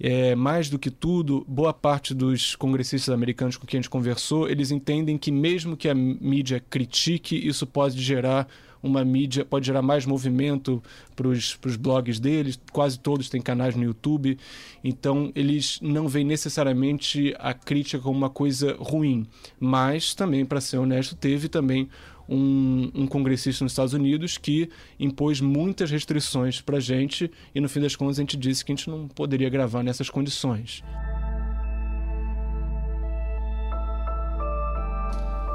É, 0.00 0.34
mais 0.34 0.70
do 0.70 0.78
que 0.78 0.90
tudo, 0.90 1.44
boa 1.46 1.74
parte 1.74 2.14
dos 2.14 2.56
congressistas 2.56 3.12
americanos 3.12 3.58
com 3.58 3.66
quem 3.66 3.76
a 3.76 3.82
gente 3.82 3.90
conversou, 3.90 4.48
eles 4.48 4.70
entendem 4.70 5.18
que 5.18 5.30
mesmo 5.30 5.76
que 5.76 5.90
a 5.90 5.94
mídia 5.94 6.64
critique, 6.70 7.36
isso 7.36 7.66
pode 7.66 8.00
gerar 8.00 8.48
uma 8.82 9.04
mídia, 9.04 9.44
pode 9.44 9.66
gerar 9.66 9.82
mais 9.82 10.06
movimento 10.06 10.82
para 11.16 11.28
os 11.28 11.76
blogs 11.78 12.20
deles, 12.20 12.58
quase 12.72 12.98
todos 12.98 13.28
têm 13.28 13.40
canais 13.40 13.74
no 13.74 13.84
YouTube, 13.84 14.38
então 14.82 15.32
eles 15.34 15.78
não 15.82 16.08
veem 16.08 16.24
necessariamente 16.24 17.34
a 17.38 17.52
crítica 17.52 18.02
como 18.02 18.16
uma 18.16 18.30
coisa 18.30 18.76
ruim, 18.78 19.26
mas 19.58 20.14
também, 20.14 20.44
para 20.44 20.60
ser 20.60 20.78
honesto, 20.78 21.16
teve 21.16 21.48
também 21.48 21.88
um, 22.28 22.90
um, 22.94 23.06
congressista 23.06 23.64
nos 23.64 23.72
Estados 23.72 23.94
Unidos 23.94 24.36
que 24.36 24.68
impôs 25.00 25.40
muitas 25.40 25.90
restrições 25.90 26.60
para 26.60 26.76
a 26.76 26.80
gente 26.80 27.30
e 27.54 27.60
no 27.60 27.68
fim 27.68 27.80
das 27.80 27.96
contas 27.96 28.18
a 28.18 28.22
gente 28.22 28.36
disse 28.36 28.64
que 28.64 28.70
a 28.70 28.76
gente 28.76 28.90
não 28.90 29.08
poderia 29.08 29.48
gravar 29.48 29.82
nessas 29.82 30.10
condições. 30.10 30.84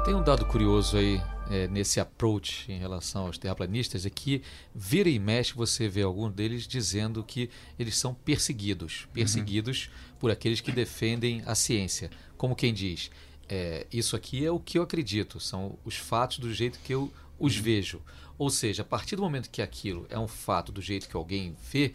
Tem 0.04 0.14
um 0.14 0.22
dado 0.22 0.44
curioso 0.46 0.98
aí 0.98 1.20
é, 1.50 1.68
nesse 1.68 2.00
approach 2.00 2.70
em 2.70 2.78
relação 2.78 3.26
aos 3.26 3.38
terraplanistas 3.38 4.06
é 4.06 4.10
que 4.10 4.42
vira 4.74 5.08
e 5.08 5.18
mexe 5.18 5.54
você 5.54 5.88
vê 5.88 6.02
alguns 6.02 6.32
deles 6.32 6.66
dizendo 6.66 7.22
que 7.22 7.50
eles 7.78 7.96
são 7.96 8.14
perseguidos, 8.14 9.06
perseguidos 9.12 9.86
uhum. 9.86 10.16
por 10.20 10.30
aqueles 10.30 10.60
que 10.60 10.72
defendem 10.72 11.42
a 11.46 11.54
ciência. 11.54 12.10
Como 12.36 12.56
quem 12.56 12.72
diz, 12.72 13.10
é, 13.48 13.86
isso 13.92 14.16
aqui 14.16 14.44
é 14.44 14.50
o 14.50 14.58
que 14.58 14.78
eu 14.78 14.82
acredito, 14.82 15.38
são 15.38 15.78
os 15.84 15.96
fatos 15.96 16.38
do 16.38 16.52
jeito 16.52 16.78
que 16.82 16.94
eu 16.94 17.12
os 17.38 17.56
uhum. 17.56 17.62
vejo. 17.62 18.02
Ou 18.38 18.50
seja, 18.50 18.82
a 18.82 18.84
partir 18.84 19.16
do 19.16 19.22
momento 19.22 19.50
que 19.50 19.62
aquilo 19.62 20.06
é 20.08 20.18
um 20.18 20.28
fato 20.28 20.72
do 20.72 20.82
jeito 20.82 21.08
que 21.08 21.16
alguém 21.16 21.56
vê, 21.70 21.92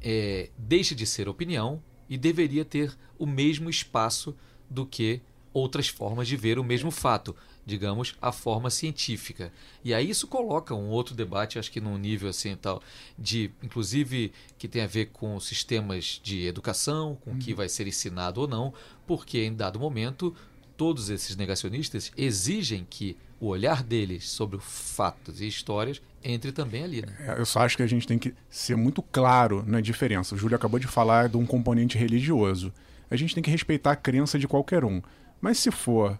é, 0.00 0.50
deixa 0.56 0.94
de 0.94 1.06
ser 1.06 1.28
opinião 1.28 1.82
e 2.08 2.16
deveria 2.16 2.64
ter 2.64 2.96
o 3.18 3.26
mesmo 3.26 3.68
espaço 3.68 4.36
do 4.68 4.86
que 4.86 5.20
outras 5.52 5.88
formas 5.88 6.28
de 6.28 6.36
ver 6.36 6.58
o 6.58 6.64
mesmo 6.64 6.90
fato, 6.90 7.34
digamos, 7.70 8.14
a 8.20 8.32
forma 8.32 8.68
científica. 8.68 9.52
E 9.84 9.94
aí 9.94 10.10
isso 10.10 10.26
coloca 10.26 10.74
um 10.74 10.88
outro 10.90 11.14
debate, 11.14 11.58
acho 11.58 11.70
que 11.70 11.80
num 11.80 11.96
nível 11.96 12.28
assim 12.28 12.54
tal, 12.56 12.82
de 13.18 13.50
inclusive 13.62 14.32
que 14.58 14.68
tem 14.68 14.82
a 14.82 14.86
ver 14.86 15.06
com 15.06 15.38
sistemas 15.40 16.20
de 16.22 16.46
educação, 16.46 17.16
com 17.22 17.32
o 17.32 17.38
que 17.38 17.52
uhum. 17.52 17.56
vai 17.56 17.68
ser 17.68 17.86
ensinado 17.86 18.42
ou 18.42 18.48
não, 18.48 18.74
porque 19.06 19.42
em 19.42 19.54
dado 19.54 19.78
momento 19.78 20.34
todos 20.76 21.10
esses 21.10 21.36
negacionistas 21.36 22.10
exigem 22.16 22.86
que 22.88 23.16
o 23.38 23.46
olhar 23.46 23.82
deles 23.82 24.28
sobre 24.28 24.58
fatos 24.60 25.40
e 25.40 25.46
histórias 25.46 26.02
entre 26.22 26.52
também 26.52 26.84
ali. 26.84 27.02
Né? 27.02 27.14
É, 27.20 27.40
eu 27.40 27.46
só 27.46 27.60
acho 27.60 27.76
que 27.76 27.82
a 27.82 27.86
gente 27.86 28.06
tem 28.06 28.18
que 28.18 28.34
ser 28.48 28.76
muito 28.76 29.02
claro 29.02 29.64
na 29.66 29.80
diferença. 29.80 30.34
O 30.34 30.38
Júlio 30.38 30.56
acabou 30.56 30.78
de 30.78 30.86
falar 30.86 31.28
de 31.28 31.36
um 31.36 31.46
componente 31.46 31.96
religioso. 31.96 32.72
A 33.10 33.16
gente 33.16 33.34
tem 33.34 33.42
que 33.42 33.50
respeitar 33.50 33.92
a 33.92 33.96
crença 33.96 34.38
de 34.38 34.46
qualquer 34.46 34.84
um. 34.84 35.00
Mas 35.40 35.58
se 35.58 35.70
for 35.70 36.18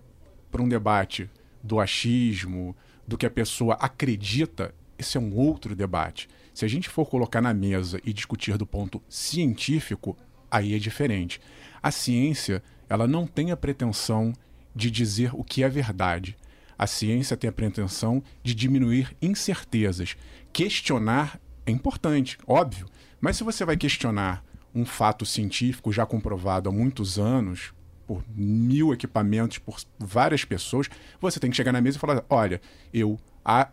para 0.51 0.63
um 0.63 0.69
debate 0.69 1.29
do 1.63 1.81
achismo, 1.81 2.77
do 3.07 3.19
que 3.19 3.27
a 3.27 3.31
pessoa 3.31 3.75
acredita, 3.75 4.75
esse 4.99 5.17
é 5.17 5.21
um 5.21 5.35
outro 5.35 5.75
debate. 5.75 6.29
Se 6.55 6.65
a 6.65 6.69
gente 6.69 6.89
for 6.89 7.07
colocar 7.07 7.41
na 7.41 7.55
mesa 7.55 8.01
e 8.05 8.13
discutir 8.13 8.57
do 8.57 8.67
ponto 8.67 9.03
científico, 9.09 10.17
aí 10.51 10.75
é 10.75 10.79
diferente. 10.79 11.41
A 11.83 11.91
ciência, 11.91 12.63
ela 12.89 13.07
não 13.07 13.27
tem 13.27 13.51
a 13.51 13.57
pretensão 13.57 14.33
de 14.75 14.91
dizer 14.91 15.31
o 15.35 15.43
que 15.43 15.63
é 15.63 15.69
verdade. 15.69 16.37
A 16.79 16.87
ciência 16.87 17.37
tem 17.37 17.49
a 17.49 17.53
pretensão 17.53 18.23
de 18.43 18.55
diminuir 18.55 19.17
incertezas. 19.21 20.17
Questionar 20.53 21.41
é 21.67 21.71
importante, 21.71 22.39
óbvio, 22.47 22.87
mas 23.21 23.37
se 23.37 23.45
você 23.45 23.65
vai 23.65 23.77
questionar 23.77 24.45
um 24.75 24.85
fato 24.85 25.27
científico 25.27 25.93
já 25.93 26.07
comprovado 26.07 26.69
há 26.69 26.73
muitos 26.73 27.19
anos, 27.19 27.73
por 28.11 28.25
mil 28.35 28.93
equipamentos, 28.93 29.59
por 29.59 29.81
várias 29.97 30.45
pessoas, 30.45 30.91
você 31.21 31.39
tem 31.39 31.49
que 31.49 31.57
chegar 31.57 31.71
na 31.71 31.81
mesa 31.81 31.97
e 31.97 32.01
falar: 32.01 32.25
olha, 32.29 32.61
eu 32.93 33.17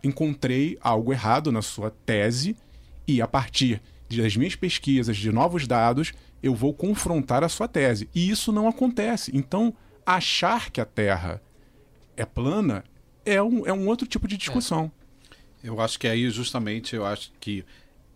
encontrei 0.04 0.78
algo 0.80 1.12
errado 1.12 1.50
na 1.50 1.60
sua 1.60 1.90
tese 2.06 2.56
e 3.04 3.20
a 3.20 3.26
partir 3.26 3.82
das 4.08 4.36
minhas 4.36 4.54
pesquisas, 4.54 5.16
de 5.16 5.32
novos 5.32 5.66
dados, 5.66 6.12
eu 6.40 6.54
vou 6.54 6.72
confrontar 6.72 7.42
a 7.42 7.48
sua 7.48 7.66
tese. 7.66 8.08
E 8.14 8.30
isso 8.30 8.52
não 8.52 8.68
acontece. 8.68 9.32
Então, 9.34 9.74
achar 10.06 10.70
que 10.70 10.80
a 10.80 10.84
Terra 10.84 11.42
é 12.16 12.24
plana 12.24 12.84
é 13.26 13.42
um, 13.42 13.66
é 13.66 13.72
um 13.72 13.88
outro 13.88 14.06
tipo 14.06 14.28
de 14.28 14.36
discussão. 14.36 14.88
É. 15.64 15.68
Eu 15.68 15.80
acho 15.80 15.98
que 15.98 16.06
aí, 16.06 16.30
justamente, 16.30 16.94
eu 16.94 17.04
acho 17.04 17.32
que 17.40 17.64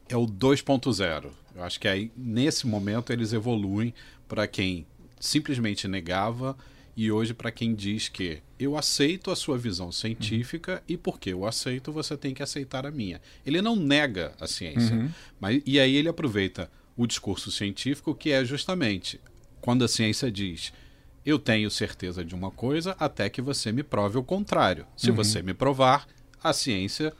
é 0.08 0.16
o 0.16 0.24
2.0. 0.24 1.30
Eu 1.56 1.64
acho 1.64 1.80
que 1.80 1.88
aí, 1.88 2.12
nesse 2.16 2.64
momento, 2.64 3.12
eles 3.12 3.32
evoluem 3.32 3.92
para 4.28 4.46
quem 4.46 4.86
simplesmente 5.22 5.86
negava 5.86 6.56
e 6.96 7.10
hoje 7.12 7.32
para 7.32 7.52
quem 7.52 7.76
diz 7.76 8.08
que 8.08 8.42
eu 8.58 8.76
aceito 8.76 9.30
a 9.30 9.36
sua 9.36 9.56
visão 9.56 9.92
científica 9.92 10.74
uhum. 10.74 10.80
e 10.88 10.96
porque 10.96 11.32
eu 11.32 11.46
aceito 11.46 11.92
você 11.92 12.16
tem 12.16 12.34
que 12.34 12.42
aceitar 12.42 12.84
a 12.84 12.90
minha. 12.90 13.20
Ele 13.46 13.62
não 13.62 13.76
nega 13.76 14.32
a 14.40 14.48
ciência, 14.48 14.96
uhum. 14.96 15.08
mas 15.40 15.62
e 15.64 15.78
aí 15.78 15.94
ele 15.94 16.08
aproveita 16.08 16.68
o 16.96 17.06
discurso 17.06 17.52
científico 17.52 18.16
que 18.16 18.32
é 18.32 18.44
justamente 18.44 19.20
quando 19.60 19.84
a 19.84 19.88
ciência 19.88 20.30
diz 20.30 20.72
eu 21.24 21.38
tenho 21.38 21.70
certeza 21.70 22.24
de 22.24 22.34
uma 22.34 22.50
coisa 22.50 22.96
até 22.98 23.30
que 23.30 23.40
você 23.40 23.70
me 23.70 23.84
prove 23.84 24.18
o 24.18 24.24
contrário. 24.24 24.84
Se 24.96 25.10
uhum. 25.10 25.16
você 25.16 25.40
me 25.40 25.54
provar, 25.54 26.04
a 26.42 26.52
ciência 26.52 27.12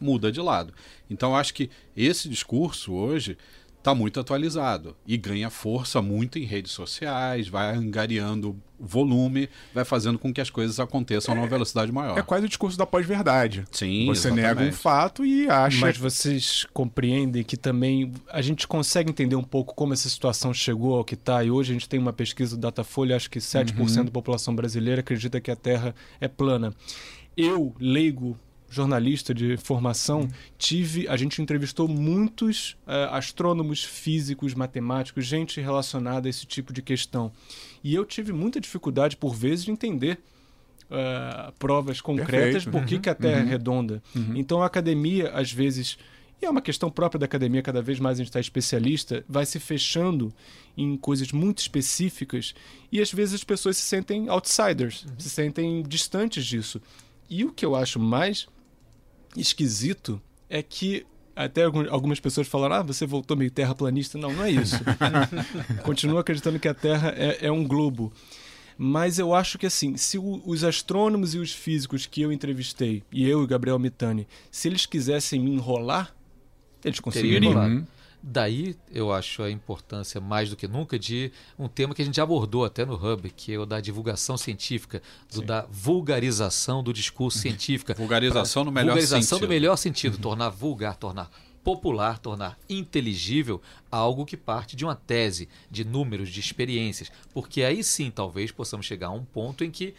muda 0.00 0.30
de 0.30 0.40
lado. 0.40 0.72
Então, 1.10 1.34
acho 1.34 1.52
que 1.52 1.68
esse 1.96 2.28
discurso 2.28 2.92
hoje 2.92 3.36
está 3.78 3.94
muito 3.94 4.20
atualizado 4.20 4.96
e 5.06 5.16
ganha 5.16 5.48
força 5.50 6.02
muito 6.02 6.38
em 6.38 6.44
redes 6.44 6.72
sociais, 6.72 7.48
vai 7.48 7.74
angariando 7.74 8.60
volume, 8.78 9.48
vai 9.74 9.84
fazendo 9.84 10.18
com 10.18 10.32
que 10.32 10.40
as 10.40 10.50
coisas 10.50 10.78
aconteçam 10.78 11.32
é, 11.32 11.36
numa 11.36 11.48
velocidade 11.48 11.90
maior. 11.90 12.18
É 12.18 12.22
quase 12.22 12.44
o 12.46 12.48
discurso 12.48 12.76
da 12.78 12.86
pós-verdade. 12.86 13.64
Sim, 13.72 14.06
Você 14.06 14.28
exatamente. 14.28 14.56
nega 14.58 14.70
um 14.70 14.72
fato 14.72 15.24
e 15.24 15.48
acha... 15.48 15.80
Mas 15.80 15.96
vocês 15.96 16.66
compreendem 16.72 17.42
que 17.42 17.56
também 17.56 18.12
a 18.28 18.40
gente 18.40 18.68
consegue 18.68 19.10
entender 19.10 19.36
um 19.36 19.42
pouco 19.42 19.74
como 19.74 19.92
essa 19.92 20.08
situação 20.08 20.52
chegou 20.54 20.96
ao 20.96 21.04
que 21.04 21.14
está 21.14 21.42
e 21.42 21.50
hoje 21.50 21.72
a 21.72 21.74
gente 21.74 21.88
tem 21.88 21.98
uma 21.98 22.12
pesquisa 22.12 22.56
do 22.56 22.60
Datafolha, 22.60 23.16
acho 23.16 23.30
que 23.30 23.38
7% 23.38 23.76
uhum. 23.78 24.04
da 24.04 24.10
população 24.10 24.54
brasileira 24.54 25.00
acredita 25.00 25.40
que 25.40 25.50
a 25.50 25.56
Terra 25.56 25.94
é 26.20 26.28
plana. 26.28 26.72
Eu, 27.36 27.74
leigo, 27.80 28.38
jornalista 28.70 29.32
de 29.32 29.56
formação, 29.56 30.20
uhum. 30.20 30.28
tive, 30.58 31.08
a 31.08 31.16
gente 31.16 31.40
entrevistou 31.40 31.88
muitos 31.88 32.76
uh, 32.86 33.12
astrônomos, 33.12 33.82
físicos, 33.82 34.54
matemáticos, 34.54 35.24
gente 35.24 35.60
relacionada 35.60 36.28
a 36.28 36.30
esse 36.30 36.46
tipo 36.46 36.72
de 36.72 36.82
questão. 36.82 37.32
E 37.82 37.94
eu 37.94 38.04
tive 38.04 38.32
muita 38.32 38.60
dificuldade, 38.60 39.16
por 39.16 39.34
vezes, 39.34 39.64
de 39.64 39.70
entender 39.70 40.20
uh, 40.90 41.52
provas 41.58 42.00
concretas 42.00 42.64
Perfeito. 42.64 42.70
por 42.70 42.84
que, 42.84 42.96
uhum. 42.96 43.00
que 43.00 43.10
a 43.10 43.14
Terra 43.14 43.38
é 43.38 43.42
uhum. 43.42 43.46
é 43.46 43.50
redonda. 43.50 44.02
Uhum. 44.14 44.36
Então 44.36 44.62
a 44.62 44.66
academia, 44.66 45.30
às 45.30 45.50
vezes, 45.50 45.98
e 46.40 46.44
é 46.44 46.50
uma 46.50 46.62
questão 46.62 46.90
própria 46.90 47.18
da 47.18 47.26
academia, 47.26 47.62
cada 47.62 47.82
vez 47.82 47.98
mais 47.98 48.18
a 48.18 48.18
gente 48.18 48.28
está 48.28 48.40
especialista, 48.40 49.24
vai 49.28 49.46
se 49.46 49.58
fechando 49.58 50.32
em 50.76 50.96
coisas 50.96 51.32
muito 51.32 51.58
específicas 51.58 52.54
e 52.92 53.00
às 53.00 53.12
vezes 53.12 53.34
as 53.34 53.44
pessoas 53.44 53.76
se 53.76 53.82
sentem 53.82 54.28
outsiders, 54.28 55.04
uhum. 55.04 55.14
se 55.18 55.30
sentem 55.30 55.82
distantes 55.82 56.44
disso. 56.44 56.80
E 57.30 57.44
o 57.44 57.52
que 57.52 57.64
eu 57.64 57.74
acho 57.74 57.98
mais 57.98 58.46
esquisito 59.40 60.20
é 60.48 60.62
que 60.62 61.06
até 61.34 61.62
algumas 61.64 62.18
pessoas 62.18 62.48
falaram: 62.48 62.76
ah, 62.76 62.82
você 62.82 63.06
voltou 63.06 63.36
meio 63.36 63.50
terraplanista. 63.50 64.18
Não, 64.18 64.32
não 64.32 64.44
é 64.44 64.50
isso. 64.50 64.76
Continuo 65.84 66.18
acreditando 66.18 66.58
que 66.58 66.68
a 66.68 66.74
Terra 66.74 67.14
é, 67.16 67.46
é 67.46 67.52
um 67.52 67.66
globo. 67.66 68.12
Mas 68.80 69.18
eu 69.18 69.34
acho 69.34 69.58
que 69.58 69.66
assim, 69.66 69.96
se 69.96 70.18
o, 70.18 70.40
os 70.46 70.62
astrônomos 70.62 71.34
e 71.34 71.38
os 71.38 71.52
físicos 71.52 72.06
que 72.06 72.22
eu 72.22 72.30
entrevistei, 72.30 73.02
e 73.10 73.28
eu 73.28 73.42
e 73.42 73.46
Gabriel 73.46 73.78
Mitani, 73.78 74.26
se 74.52 74.68
eles 74.68 74.86
quisessem 74.86 75.40
me 75.40 75.50
enrolar, 75.50 76.14
eles 76.84 77.00
conseguiriam. 77.00 77.54
Uhum. 77.54 77.84
Daí 78.22 78.76
eu 78.92 79.12
acho 79.12 79.42
a 79.42 79.50
importância 79.50 80.20
mais 80.20 80.50
do 80.50 80.56
que 80.56 80.66
nunca 80.66 80.98
de 80.98 81.30
um 81.58 81.68
tema 81.68 81.94
que 81.94 82.02
a 82.02 82.04
gente 82.04 82.16
já 82.16 82.24
abordou 82.24 82.64
até 82.64 82.84
no 82.84 82.94
Hub, 82.94 83.30
que 83.30 83.52
é 83.52 83.58
o 83.58 83.64
da 83.64 83.80
divulgação 83.80 84.36
científica, 84.36 85.00
do 85.32 85.40
da 85.40 85.66
vulgarização 85.70 86.82
do 86.82 86.92
discurso 86.92 87.38
científico. 87.38 87.94
vulgarização 87.94 88.64
no 88.64 88.72
melhor 88.72 88.92
vulgarização 88.92 89.22
sentido. 89.22 89.42
no 89.42 89.48
melhor 89.48 89.76
sentido, 89.76 90.14
uhum. 90.14 90.20
tornar 90.20 90.48
vulgar, 90.48 90.96
tornar 90.96 91.30
popular, 91.62 92.18
tornar 92.18 92.58
inteligível 92.68 93.60
algo 93.90 94.24
que 94.24 94.36
parte 94.36 94.74
de 94.74 94.84
uma 94.84 94.94
tese, 94.94 95.48
de 95.70 95.84
números, 95.84 96.30
de 96.30 96.40
experiências. 96.40 97.12
Porque 97.32 97.62
aí 97.62 97.84
sim 97.84 98.10
talvez 98.10 98.50
possamos 98.50 98.86
chegar 98.86 99.08
a 99.08 99.12
um 99.12 99.24
ponto 99.24 99.62
em 99.62 99.70
que 99.70 99.94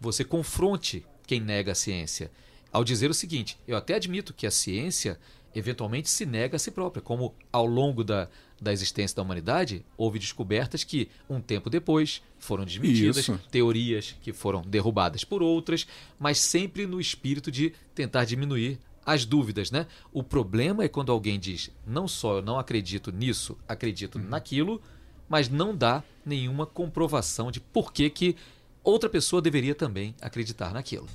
você 0.00 0.24
confronte 0.24 1.06
quem 1.26 1.40
nega 1.40 1.72
a 1.72 1.76
ciência. 1.76 2.30
Ao 2.72 2.82
dizer 2.82 3.10
o 3.10 3.14
seguinte, 3.14 3.58
eu 3.68 3.76
até 3.76 3.94
admito 3.94 4.34
que 4.34 4.46
a 4.46 4.50
ciência 4.50 5.18
eventualmente 5.54 6.08
se 6.08 6.24
nega 6.24 6.56
a 6.56 6.58
si 6.58 6.70
própria, 6.70 7.02
como 7.02 7.34
ao 7.52 7.66
longo 7.66 8.02
da, 8.02 8.28
da 8.60 8.72
existência 8.72 9.16
da 9.16 9.22
humanidade 9.22 9.84
houve 9.96 10.18
descobertas 10.18 10.84
que, 10.84 11.08
um 11.28 11.40
tempo 11.40 11.68
depois, 11.68 12.22
foram 12.38 12.64
desmentidas, 12.64 13.18
Isso. 13.18 13.40
teorias 13.50 14.16
que 14.22 14.32
foram 14.32 14.62
derrubadas 14.62 15.24
por 15.24 15.42
outras, 15.42 15.86
mas 16.18 16.38
sempre 16.38 16.86
no 16.86 17.00
espírito 17.00 17.50
de 17.50 17.72
tentar 17.94 18.24
diminuir 18.24 18.78
as 19.04 19.24
dúvidas, 19.24 19.70
né? 19.70 19.86
O 20.12 20.22
problema 20.22 20.84
é 20.84 20.88
quando 20.88 21.10
alguém 21.10 21.38
diz, 21.38 21.70
não 21.86 22.06
só 22.06 22.36
eu 22.36 22.42
não 22.42 22.58
acredito 22.58 23.10
nisso, 23.10 23.58
acredito 23.66 24.18
uhum. 24.18 24.28
naquilo, 24.28 24.80
mas 25.28 25.48
não 25.48 25.74
dá 25.74 26.04
nenhuma 26.24 26.66
comprovação 26.66 27.50
de 27.50 27.58
por 27.58 27.92
que, 27.92 28.08
que 28.08 28.36
outra 28.84 29.08
pessoa 29.08 29.42
deveria 29.42 29.74
também 29.74 30.14
acreditar 30.20 30.72
naquilo. 30.72 31.08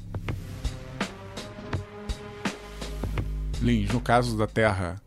Lins, 3.61 3.91
no 3.91 3.99
caso 3.99 4.37
da 4.37 4.45
Terra 4.45 5.01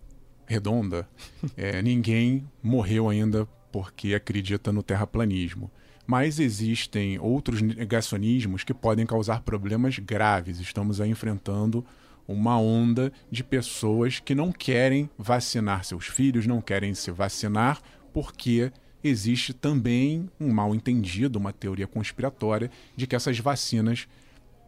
redonda, 0.47 1.09
é, 1.57 1.80
ninguém 1.80 2.45
morreu 2.62 3.09
ainda 3.09 3.47
porque 3.71 4.14
acredita 4.14 4.73
no 4.73 4.83
terraplanismo. 4.83 5.71
Mas 6.07 6.40
existem 6.40 7.19
outros 7.21 7.62
negacionismos 7.62 8.64
que 8.64 8.75
podem 8.75 9.07
causar 9.07 9.42
problemas 9.42 9.99
graves. 9.99 10.59
Estamos 10.59 11.00
aí 11.00 11.11
enfrentando 11.11 11.85
uma 12.26 12.59
onda 12.59 13.12
de 13.30 13.45
pessoas 13.45 14.19
que 14.19 14.35
não 14.35 14.50
querem 14.50 15.09
vacinar 15.16 15.85
seus 15.85 16.07
filhos, 16.07 16.47
não 16.47 16.61
querem 16.61 16.95
se 16.95 17.12
vacinar 17.12 17.80
porque 18.12 18.73
existe 19.04 19.54
também 19.54 20.28
um 20.38 20.52
mal 20.52 20.75
entendido, 20.75 21.38
uma 21.38 21.52
teoria 21.52 21.87
conspiratória 21.87 22.71
de 22.97 23.07
que 23.07 23.14
essas 23.14 23.38
vacinas 23.38 24.09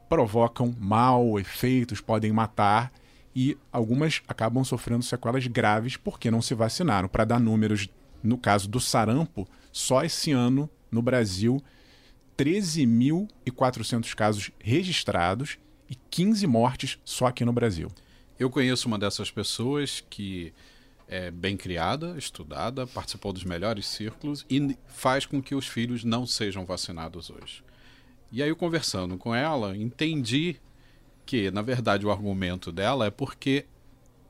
provocam 0.08 0.74
mal 0.78 1.38
efeitos, 1.40 2.00
podem 2.00 2.32
matar 2.32 2.92
e 3.34 3.56
algumas 3.70 4.22
acabam 4.28 4.64
sofrendo 4.64 5.02
sequelas 5.02 5.46
graves 5.46 5.96
porque 5.96 6.30
não 6.30 6.42
se 6.42 6.54
vacinaram. 6.54 7.08
Para 7.08 7.24
dar 7.24 7.40
números, 7.40 7.88
no 8.22 8.36
caso 8.36 8.68
do 8.68 8.80
sarampo, 8.80 9.48
só 9.70 10.04
esse 10.04 10.32
ano 10.32 10.68
no 10.90 11.00
Brasil, 11.00 11.62
13.400 12.36 14.14
casos 14.14 14.50
registrados 14.58 15.58
e 15.88 15.94
15 16.10 16.46
mortes 16.46 16.98
só 17.04 17.26
aqui 17.26 17.44
no 17.44 17.52
Brasil. 17.52 17.90
Eu 18.38 18.50
conheço 18.50 18.88
uma 18.88 18.98
dessas 18.98 19.30
pessoas 19.30 20.04
que 20.10 20.52
é 21.08 21.30
bem 21.30 21.56
criada, 21.56 22.16
estudada, 22.16 22.86
participou 22.86 23.32
dos 23.32 23.44
melhores 23.44 23.86
círculos 23.86 24.46
e 24.48 24.76
faz 24.86 25.26
com 25.26 25.42
que 25.42 25.54
os 25.54 25.66
filhos 25.66 26.04
não 26.04 26.26
sejam 26.26 26.64
vacinados 26.64 27.30
hoje. 27.30 27.62
E 28.30 28.42
aí, 28.42 28.54
conversando 28.54 29.18
com 29.18 29.34
ela, 29.34 29.76
entendi 29.76 30.56
que, 31.24 31.50
na 31.50 31.62
verdade, 31.62 32.06
o 32.06 32.10
argumento 32.10 32.72
dela 32.72 33.06
é 33.06 33.10
porque 33.10 33.66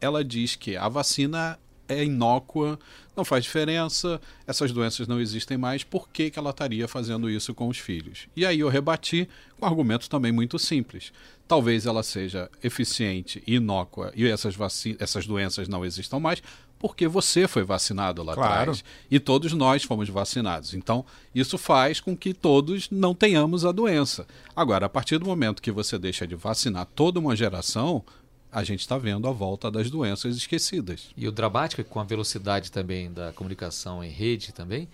ela 0.00 0.24
diz 0.24 0.56
que 0.56 0.76
a 0.76 0.88
vacina 0.88 1.58
é 1.88 2.04
inócua, 2.04 2.78
não 3.16 3.24
faz 3.24 3.44
diferença, 3.44 4.20
essas 4.46 4.72
doenças 4.72 5.06
não 5.06 5.20
existem 5.20 5.56
mais, 5.56 5.84
por 5.84 6.08
que, 6.08 6.30
que 6.30 6.38
ela 6.38 6.50
estaria 6.50 6.88
fazendo 6.88 7.28
isso 7.28 7.54
com 7.54 7.68
os 7.68 7.78
filhos? 7.78 8.28
E 8.34 8.46
aí 8.46 8.60
eu 8.60 8.68
rebati 8.68 9.28
com 9.58 9.66
um 9.66 9.68
argumento 9.68 10.08
também 10.08 10.32
muito 10.32 10.58
simples. 10.58 11.12
Talvez 11.46 11.84
ela 11.84 12.02
seja 12.02 12.50
eficiente 12.62 13.42
e 13.46 13.56
inócua 13.56 14.12
e 14.16 14.26
essas, 14.26 14.56
essas 14.98 15.26
doenças 15.26 15.68
não 15.68 15.84
existam 15.84 16.18
mais, 16.18 16.42
porque 16.82 17.06
você 17.06 17.46
foi 17.46 17.62
vacinado 17.62 18.24
lá 18.24 18.34
claro. 18.34 18.52
atrás 18.72 18.84
e 19.08 19.20
todos 19.20 19.52
nós 19.52 19.84
fomos 19.84 20.08
vacinados. 20.08 20.74
Então, 20.74 21.06
isso 21.32 21.56
faz 21.56 22.00
com 22.00 22.16
que 22.16 22.34
todos 22.34 22.90
não 22.90 23.14
tenhamos 23.14 23.64
a 23.64 23.70
doença. 23.70 24.26
Agora, 24.54 24.86
a 24.86 24.88
partir 24.88 25.16
do 25.18 25.24
momento 25.24 25.62
que 25.62 25.70
você 25.70 25.96
deixa 25.96 26.26
de 26.26 26.34
vacinar 26.34 26.84
toda 26.86 27.20
uma 27.20 27.36
geração, 27.36 28.04
a 28.50 28.64
gente 28.64 28.80
está 28.80 28.98
vendo 28.98 29.28
a 29.28 29.30
volta 29.30 29.70
das 29.70 29.88
doenças 29.88 30.36
esquecidas. 30.36 31.10
E 31.16 31.28
o 31.28 31.32
dramático 31.32 31.80
é 31.80 31.84
que 31.84 31.90
com 31.90 32.00
a 32.00 32.04
velocidade 32.04 32.72
também 32.72 33.12
da 33.12 33.32
comunicação 33.32 34.02
em 34.02 34.10
rede 34.10 34.52
também, 34.52 34.88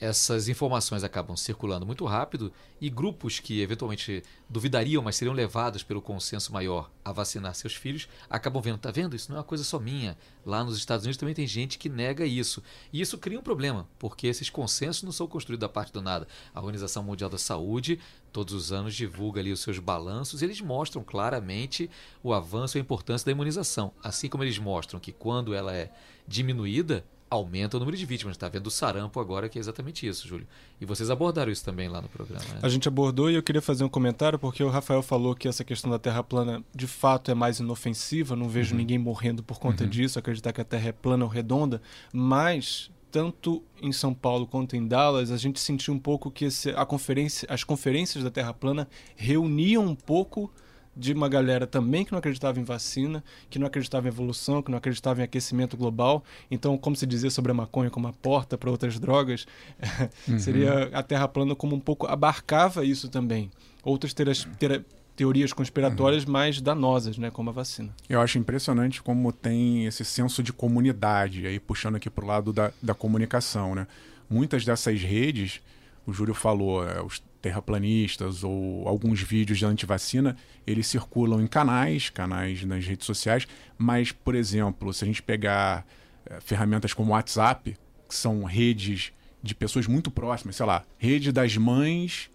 essas 0.00 0.48
informações 0.48 1.02
acabam 1.02 1.36
circulando 1.36 1.84
muito 1.84 2.04
rápido 2.04 2.52
e 2.80 2.88
grupos 2.88 3.40
que 3.40 3.60
eventualmente 3.60 4.22
duvidariam, 4.48 5.02
mas 5.02 5.16
seriam 5.16 5.34
levados 5.34 5.82
pelo 5.82 6.00
consenso 6.00 6.52
maior 6.52 6.90
a 7.04 7.10
vacinar 7.10 7.54
seus 7.54 7.74
filhos, 7.74 8.08
acabam 8.30 8.62
vendo, 8.62 8.78
tá 8.78 8.90
vendo? 8.90 9.16
Isso 9.16 9.30
não 9.30 9.36
é 9.36 9.40
uma 9.40 9.44
coisa 9.44 9.64
só 9.64 9.78
minha. 9.80 10.16
Lá 10.46 10.62
nos 10.62 10.76
Estados 10.76 11.04
Unidos 11.04 11.18
também 11.18 11.34
tem 11.34 11.46
gente 11.46 11.78
que 11.78 11.88
nega 11.88 12.24
isso. 12.24 12.62
E 12.92 13.00
isso 13.00 13.18
cria 13.18 13.38
um 13.38 13.42
problema, 13.42 13.88
porque 13.98 14.28
esses 14.28 14.48
consensos 14.48 15.02
não 15.02 15.10
são 15.10 15.26
construídos 15.26 15.60
da 15.60 15.68
parte 15.68 15.92
do 15.92 16.00
nada. 16.00 16.28
A 16.54 16.60
Organização 16.60 17.02
Mundial 17.02 17.28
da 17.28 17.38
Saúde, 17.38 17.98
todos 18.32 18.54
os 18.54 18.70
anos, 18.70 18.94
divulga 18.94 19.40
ali 19.40 19.50
os 19.50 19.60
seus 19.60 19.80
balanços 19.80 20.40
e 20.40 20.44
eles 20.44 20.60
mostram 20.60 21.02
claramente 21.02 21.90
o 22.22 22.32
avanço 22.32 22.76
e 22.76 22.78
a 22.78 22.82
importância 22.82 23.26
da 23.26 23.32
imunização. 23.32 23.92
Assim 24.02 24.28
como 24.28 24.44
eles 24.44 24.58
mostram 24.58 25.00
que 25.00 25.10
quando 25.10 25.52
ela 25.54 25.74
é 25.74 25.90
diminuída, 26.26 27.04
aumenta 27.30 27.76
o 27.76 27.80
número 27.80 27.96
de 27.96 28.06
vítimas. 28.06 28.36
Está 28.36 28.48
vendo 28.48 28.66
o 28.66 28.70
sarampo 28.70 29.20
agora, 29.20 29.48
que 29.48 29.58
é 29.58 29.60
exatamente 29.60 30.06
isso, 30.06 30.26
Júlio. 30.26 30.46
E 30.80 30.84
vocês 30.84 31.10
abordaram 31.10 31.50
isso 31.50 31.64
também 31.64 31.88
lá 31.88 32.00
no 32.00 32.08
programa. 32.08 32.44
Né? 32.44 32.60
A 32.62 32.68
gente 32.68 32.88
abordou 32.88 33.30
e 33.30 33.34
eu 33.34 33.42
queria 33.42 33.62
fazer 33.62 33.84
um 33.84 33.88
comentário, 33.88 34.38
porque 34.38 34.62
o 34.62 34.68
Rafael 34.68 35.02
falou 35.02 35.34
que 35.34 35.48
essa 35.48 35.64
questão 35.64 35.90
da 35.90 35.98
Terra 35.98 36.22
plana 36.22 36.62
de 36.74 36.86
fato 36.86 37.30
é 37.30 37.34
mais 37.34 37.60
inofensiva. 37.60 38.34
Não 38.34 38.48
vejo 38.48 38.72
uhum. 38.72 38.78
ninguém 38.78 38.98
morrendo 38.98 39.42
por 39.42 39.58
conta 39.58 39.84
uhum. 39.84 39.90
disso, 39.90 40.18
acreditar 40.18 40.52
que 40.52 40.60
a 40.60 40.64
Terra 40.64 40.88
é 40.88 40.92
plana 40.92 41.24
ou 41.24 41.30
redonda. 41.30 41.82
Mas 42.12 42.90
tanto 43.10 43.62
em 43.80 43.92
São 43.92 44.12
Paulo 44.12 44.46
quanto 44.46 44.76
em 44.76 44.86
Dallas, 44.86 45.30
a 45.30 45.36
gente 45.36 45.58
sentiu 45.60 45.94
um 45.94 45.98
pouco 45.98 46.30
que 46.30 46.44
esse, 46.44 46.70
a 46.70 46.84
conferência, 46.84 47.48
as 47.50 47.64
conferências 47.64 48.22
da 48.22 48.30
Terra 48.30 48.52
plana 48.52 48.88
reuniam 49.16 49.84
um 49.84 49.94
pouco 49.94 50.52
de 50.98 51.12
uma 51.12 51.28
galera 51.28 51.66
também 51.66 52.04
que 52.04 52.10
não 52.10 52.18
acreditava 52.18 52.58
em 52.58 52.64
vacina, 52.64 53.22
que 53.48 53.58
não 53.58 53.66
acreditava 53.68 54.06
em 54.06 54.10
evolução, 54.10 54.60
que 54.60 54.70
não 54.70 54.78
acreditava 54.78 55.20
em 55.20 55.24
aquecimento 55.24 55.76
global. 55.76 56.24
Então, 56.50 56.76
como 56.76 56.96
se 56.96 57.06
dizia 57.06 57.30
sobre 57.30 57.52
a 57.52 57.54
maconha 57.54 57.88
como 57.88 58.08
a 58.08 58.12
porta 58.12 58.58
para 58.58 58.70
outras 58.70 58.98
drogas, 58.98 59.46
uhum. 60.26 60.38
seria 60.38 60.90
a 60.92 61.02
Terra 61.02 61.28
plana 61.28 61.54
como 61.54 61.76
um 61.76 61.80
pouco 61.80 62.06
abarcava 62.06 62.84
isso 62.84 63.08
também. 63.08 63.48
Outras 63.84 64.12
teras, 64.12 64.46
ter, 64.58 64.84
teorias 65.14 65.52
conspiratórias 65.52 66.24
uhum. 66.24 66.32
mais 66.32 66.60
danosas, 66.60 67.16
né, 67.16 67.30
como 67.30 67.50
a 67.50 67.52
vacina. 67.52 67.94
Eu 68.08 68.20
acho 68.20 68.38
impressionante 68.38 69.00
como 69.00 69.32
tem 69.32 69.86
esse 69.86 70.04
senso 70.04 70.42
de 70.42 70.52
comunidade, 70.52 71.46
aí 71.46 71.60
puxando 71.60 71.94
aqui 71.94 72.10
para 72.10 72.24
o 72.24 72.26
lado 72.26 72.52
da, 72.52 72.72
da 72.82 72.94
comunicação. 72.94 73.74
Né? 73.74 73.86
Muitas 74.28 74.64
dessas 74.64 75.00
redes, 75.00 75.60
o 76.04 76.12
Júlio 76.12 76.34
falou, 76.34 76.86
é, 76.86 77.00
os 77.00 77.22
terraplanistas 77.40 78.42
ou 78.42 78.86
alguns 78.86 79.20
vídeos 79.22 79.58
de 79.58 79.64
antivacina, 79.64 80.36
eles 80.66 80.86
circulam 80.86 81.40
em 81.40 81.46
canais, 81.46 82.10
canais 82.10 82.64
nas 82.64 82.84
redes 82.84 83.06
sociais, 83.06 83.46
mas, 83.76 84.12
por 84.12 84.34
exemplo, 84.34 84.92
se 84.92 85.04
a 85.04 85.06
gente 85.06 85.22
pegar 85.22 85.86
é, 86.26 86.40
ferramentas 86.40 86.92
como 86.92 87.12
WhatsApp, 87.12 87.76
que 88.08 88.14
são 88.14 88.44
redes 88.44 89.12
de 89.42 89.54
pessoas 89.54 89.86
muito 89.86 90.10
próximas, 90.10 90.56
sei 90.56 90.66
lá, 90.66 90.84
rede 90.98 91.30
das 91.30 91.56
mães 91.56 92.30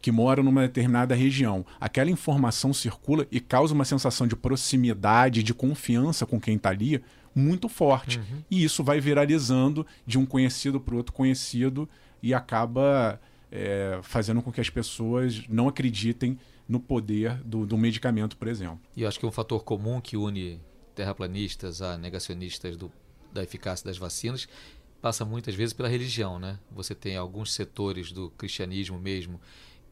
que 0.00 0.10
moram 0.10 0.42
numa 0.42 0.62
determinada 0.62 1.14
região. 1.14 1.64
Aquela 1.80 2.10
informação 2.10 2.72
circula 2.72 3.26
e 3.30 3.38
causa 3.38 3.72
uma 3.72 3.84
sensação 3.84 4.26
de 4.26 4.34
proximidade, 4.34 5.44
de 5.44 5.54
confiança 5.54 6.26
com 6.26 6.40
quem 6.40 6.56
está 6.56 6.70
ali, 6.70 7.00
muito 7.32 7.68
forte. 7.68 8.18
Uhum. 8.18 8.42
E 8.50 8.64
isso 8.64 8.82
vai 8.82 9.00
viralizando 9.00 9.86
de 10.04 10.18
um 10.18 10.26
conhecido 10.26 10.80
para 10.80 10.96
outro 10.96 11.12
conhecido 11.12 11.88
e 12.20 12.34
acaba 12.34 13.20
é, 13.52 14.00
fazendo 14.02 14.40
com 14.40 14.50
que 14.50 14.60
as 14.60 14.70
pessoas 14.70 15.46
não 15.46 15.68
acreditem 15.68 16.38
no 16.66 16.80
poder 16.80 17.34
do, 17.44 17.66
do 17.66 17.76
medicamento, 17.76 18.36
por 18.36 18.48
exemplo. 18.48 18.80
E 18.96 19.02
eu 19.02 19.08
acho 19.08 19.20
que 19.20 19.26
um 19.26 19.30
fator 19.30 19.62
comum 19.62 20.00
que 20.00 20.16
une 20.16 20.58
terraplanistas 20.94 21.82
a 21.82 21.98
negacionistas 21.98 22.76
do, 22.76 22.90
da 23.30 23.42
eficácia 23.42 23.84
das 23.84 23.98
vacinas 23.98 24.48
passa 25.02 25.24
muitas 25.24 25.54
vezes 25.54 25.74
pela 25.74 25.88
religião, 25.88 26.38
né? 26.38 26.58
Você 26.70 26.94
tem 26.94 27.16
alguns 27.16 27.52
setores 27.52 28.10
do 28.10 28.30
cristianismo 28.30 28.98
mesmo 28.98 29.38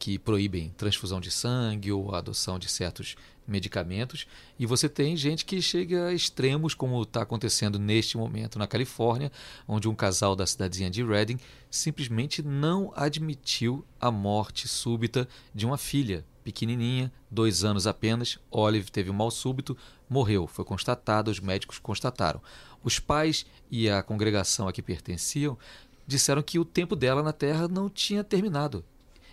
que 0.00 0.18
proíbem 0.18 0.70
transfusão 0.78 1.20
de 1.20 1.30
sangue 1.30 1.92
ou 1.92 2.14
adoção 2.14 2.58
de 2.58 2.70
certos 2.70 3.16
medicamentos. 3.46 4.26
E 4.58 4.64
você 4.64 4.88
tem 4.88 5.14
gente 5.14 5.44
que 5.44 5.60
chega 5.60 6.06
a 6.06 6.14
extremos, 6.14 6.72
como 6.72 7.02
está 7.02 7.20
acontecendo 7.20 7.78
neste 7.78 8.16
momento 8.16 8.58
na 8.58 8.66
Califórnia, 8.66 9.30
onde 9.68 9.88
um 9.88 9.94
casal 9.94 10.34
da 10.34 10.46
cidadezinha 10.46 10.90
de 10.90 11.04
Redding 11.04 11.38
simplesmente 11.70 12.42
não 12.42 12.90
admitiu 12.96 13.84
a 14.00 14.10
morte 14.10 14.66
súbita 14.66 15.28
de 15.54 15.66
uma 15.66 15.76
filha 15.76 16.24
pequenininha, 16.42 17.12
dois 17.30 17.62
anos 17.62 17.86
apenas. 17.86 18.38
Olive 18.50 18.90
teve 18.90 19.10
um 19.10 19.14
mal 19.14 19.30
súbito, 19.30 19.76
morreu. 20.08 20.46
Foi 20.46 20.64
constatado, 20.64 21.30
os 21.30 21.40
médicos 21.40 21.78
constataram. 21.78 22.40
Os 22.82 22.98
pais 22.98 23.44
e 23.70 23.90
a 23.90 24.02
congregação 24.02 24.66
a 24.66 24.72
que 24.72 24.80
pertenciam 24.80 25.58
disseram 26.06 26.42
que 26.42 26.58
o 26.58 26.64
tempo 26.64 26.96
dela 26.96 27.22
na 27.22 27.34
Terra 27.34 27.68
não 27.68 27.90
tinha 27.90 28.24
terminado. 28.24 28.82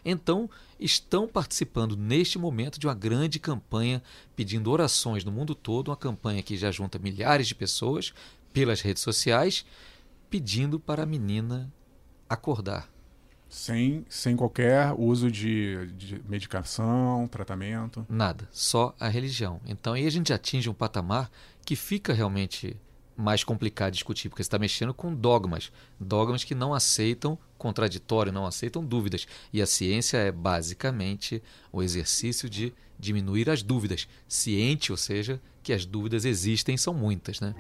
Então, 0.04 0.50
estão 0.80 1.28
participando 1.28 1.96
neste 1.96 2.38
momento 2.38 2.80
de 2.80 2.88
uma 2.88 2.94
grande 2.94 3.40
campanha 3.40 4.02
pedindo 4.36 4.72
orações 4.72 5.24
no 5.24 5.32
mundo 5.32 5.54
todo, 5.56 5.90
uma 5.90 5.98
campanha 5.98 6.44
que 6.44 6.58
já 6.58 6.72
junta 6.72 7.00
milhares 7.00 7.48
de 7.48 7.56
pessoas 7.56 8.14
pelas 8.54 8.82
redes 8.82 9.04
sociais, 9.04 9.66
pedindo 10.30 10.80
para 10.80 11.04
a 11.04 11.06
menina 11.06 11.72
acordar. 12.30 12.90
Sem, 13.50 14.06
sem 14.10 14.36
qualquer 14.36 14.94
uso 14.98 15.32
de, 15.32 15.88
de 15.94 16.22
medicação, 16.28 17.28
tratamento? 17.30 18.06
Nada, 18.10 18.48
só 18.52 18.94
a 19.00 19.08
religião. 19.08 19.62
Então 19.66 19.94
aí 19.94 20.06
a 20.06 20.12
gente 20.12 20.34
atinge 20.34 20.70
um 20.70 20.74
patamar 20.74 21.32
que 21.66 21.76
fica 21.76 22.14
realmente 22.14 22.76
mais 23.18 23.44
complicado 23.44 23.94
discutir, 23.94 24.30
porque 24.30 24.44
você 24.44 24.48
está 24.48 24.60
mexendo 24.60 24.94
com 24.94 25.14
dogmas, 25.14 25.72
dogmas 26.00 26.44
que 26.44 26.54
não 26.54 26.74
aceitam 26.74 27.38
contraditório, 27.58 28.32
não 28.32 28.46
aceitam 28.46 28.86
dúvidas. 28.86 29.28
E 29.52 29.62
a 29.62 29.66
ciência 29.66 30.18
é 30.18 30.32
basicamente 30.32 31.42
o 31.72 31.82
exercício 31.82 32.48
de 32.48 32.72
diminuir 33.00 33.50
as 33.50 33.64
dúvidas, 33.64 34.08
ciente, 34.28 34.92
ou 34.92 34.98
seja, 34.98 35.42
que 35.64 35.74
as 35.74 35.86
dúvidas 35.86 36.26
existem, 36.26 36.78
são 36.78 36.94
muitas, 36.94 37.40
né? 37.40 37.54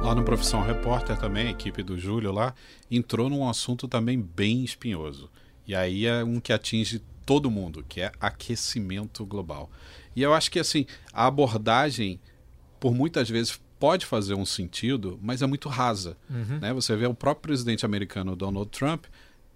Lá 0.00 0.14
no 0.14 0.22
Profissão 0.22 0.62
Repórter 0.62 1.18
também, 1.18 1.48
a 1.48 1.50
equipe 1.50 1.82
do 1.82 1.98
Júlio 1.98 2.30
lá, 2.30 2.54
entrou 2.90 3.30
num 3.30 3.48
assunto 3.48 3.88
também 3.88 4.20
bem 4.20 4.62
espinhoso. 4.62 5.30
E 5.66 5.74
aí 5.74 6.06
é 6.06 6.22
um 6.22 6.40
que 6.40 6.52
atinge 6.52 7.02
todo 7.24 7.50
mundo, 7.50 7.84
que 7.88 8.02
é 8.02 8.12
aquecimento 8.20 9.24
global. 9.24 9.70
E 10.14 10.22
eu 10.22 10.32
acho 10.32 10.50
que 10.50 10.58
assim, 10.58 10.86
a 11.12 11.26
abordagem, 11.26 12.20
por 12.78 12.94
muitas 12.94 13.28
vezes, 13.28 13.60
pode 13.78 14.06
fazer 14.06 14.34
um 14.34 14.46
sentido, 14.46 15.18
mas 15.22 15.42
é 15.42 15.46
muito 15.46 15.68
rasa. 15.68 16.16
Uhum. 16.30 16.58
Né? 16.58 16.72
Você 16.72 16.96
vê 16.96 17.06
o 17.06 17.14
próprio 17.14 17.42
presidente 17.42 17.84
americano 17.84 18.36
Donald 18.36 18.70
Trump 18.70 19.04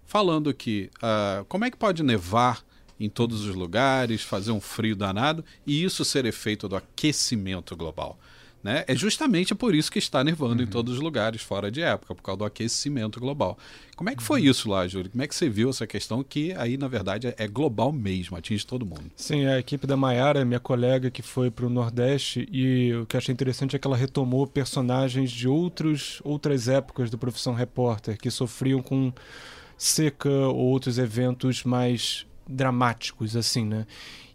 falando 0.05 0.53
que 0.53 0.89
uh, 0.97 1.45
como 1.45 1.65
é 1.65 1.71
que 1.71 1.77
pode 1.77 2.03
nevar 2.03 2.63
em 2.99 3.09
todos 3.09 3.45
os 3.45 3.55
lugares, 3.55 4.21
fazer 4.21 4.51
um 4.51 4.59
frio 4.59 4.95
danado 4.95 5.45
e 5.65 5.83
isso 5.83 6.03
ser 6.03 6.25
efeito 6.25 6.67
do 6.67 6.75
aquecimento 6.75 7.75
global. 7.75 8.19
Né? 8.61 8.83
É 8.87 8.95
justamente 8.95 9.55
por 9.55 9.73
isso 9.73 9.89
que 9.89 9.99
está 9.99 10.21
nevando 10.21 10.61
uhum. 10.61 10.67
em 10.67 10.67
todos 10.67 10.95
os 10.95 10.99
lugares, 10.99 11.41
fora 11.41 11.71
de 11.71 11.81
época, 11.81 12.13
por 12.13 12.21
causa 12.21 12.39
do 12.39 12.45
aquecimento 12.45 13.17
global. 13.17 13.57
Como 13.95 14.09
é 14.09 14.15
que 14.15 14.21
foi 14.21 14.41
uhum. 14.41 14.47
isso 14.47 14.69
lá, 14.69 14.85
Júlio? 14.85 15.09
Como 15.09 15.23
é 15.23 15.27
que 15.27 15.35
você 15.35 15.49
viu 15.49 15.69
essa 15.69 15.87
questão 15.87 16.21
que 16.23 16.51
aí, 16.53 16.77
na 16.77 16.89
verdade, 16.89 17.33
é 17.37 17.47
global 17.47 17.91
mesmo, 17.91 18.35
atinge 18.35 18.65
todo 18.65 18.85
mundo? 18.85 19.09
Sim, 19.15 19.45
a 19.45 19.59
equipe 19.59 19.87
da 19.87 19.95
Maiara, 19.95 20.43
minha 20.43 20.59
colega 20.59 21.09
que 21.09 21.21
foi 21.21 21.49
para 21.49 21.65
o 21.65 21.69
Nordeste, 21.69 22.47
e 22.51 22.93
o 22.93 23.05
que 23.05 23.15
eu 23.15 23.17
achei 23.19 23.31
interessante 23.31 23.77
é 23.77 23.79
que 23.79 23.87
ela 23.87 23.95
retomou 23.95 24.45
personagens 24.45 25.31
de 25.31 25.47
outros, 25.47 26.21
outras 26.25 26.67
épocas 26.67 27.09
do 27.09 27.17
Profissão 27.17 27.53
Repórter, 27.53 28.17
que 28.17 28.29
sofriam 28.29 28.81
com 28.81 29.13
seca 29.77 30.29
ou 30.29 30.57
outros 30.57 30.97
eventos 30.97 31.63
mais 31.63 32.25
dramáticos, 32.45 33.37
assim, 33.37 33.63
né? 33.63 33.85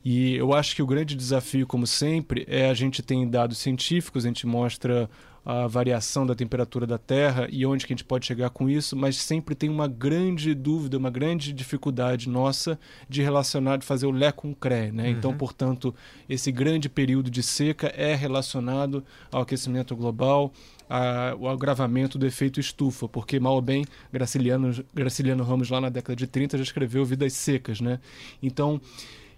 E 0.04 0.34
eu 0.34 0.52
acho 0.52 0.76
que 0.76 0.82
o 0.82 0.86
grande 0.86 1.14
desafio, 1.16 1.66
como 1.66 1.86
sempre, 1.86 2.44
é 2.46 2.68
a 2.68 2.74
gente 2.74 3.02
tem 3.02 3.26
dados 3.28 3.58
científicos, 3.58 4.24
a 4.24 4.28
gente 4.28 4.46
mostra 4.46 5.08
a 5.44 5.66
variação 5.66 6.26
da 6.26 6.34
temperatura 6.34 6.86
da 6.86 6.96
Terra 6.96 7.46
e 7.50 7.66
onde 7.66 7.86
que 7.86 7.92
a 7.92 7.96
gente 7.96 8.04
pode 8.04 8.24
chegar 8.24 8.48
com 8.48 8.68
isso, 8.68 8.96
mas 8.96 9.16
sempre 9.16 9.54
tem 9.54 9.68
uma 9.68 9.86
grande 9.86 10.54
dúvida, 10.54 10.96
uma 10.96 11.10
grande 11.10 11.52
dificuldade 11.52 12.30
nossa 12.30 12.78
de 13.08 13.20
relacionar, 13.20 13.76
de 13.76 13.84
fazer 13.84 14.06
o 14.06 14.10
Lé 14.10 14.32
com 14.32 14.50
o 14.50 14.54
CRE. 14.54 14.90
Né? 14.90 14.90
Então, 14.90 15.04
uhum. 15.04 15.10
Então, 15.10 15.34
portanto, 15.36 15.94
esse 16.28 16.50
grande 16.50 16.88
período 16.88 17.30
de 17.30 17.42
seca 17.42 17.88
é 17.88 18.14
relacionado 18.14 19.04
ao 19.30 19.42
aquecimento 19.42 19.94
global, 19.94 20.52
ao 20.88 21.48
agravamento 21.48 22.18
do 22.18 22.26
efeito 22.26 22.60
estufa, 22.60 23.08
porque 23.08 23.40
mal 23.40 23.54
ou 23.54 23.62
bem 23.62 23.84
Graciliano, 24.12 24.84
Graciliano 24.94 25.44
Ramos 25.44 25.68
lá 25.70 25.80
na 25.80 25.88
década 25.88 26.16
de 26.16 26.26
30 26.26 26.58
já 26.58 26.62
escreveu 26.62 27.04
Vidas 27.04 27.32
Secas. 27.34 27.80
Né? 27.80 28.00
Então, 28.42 28.80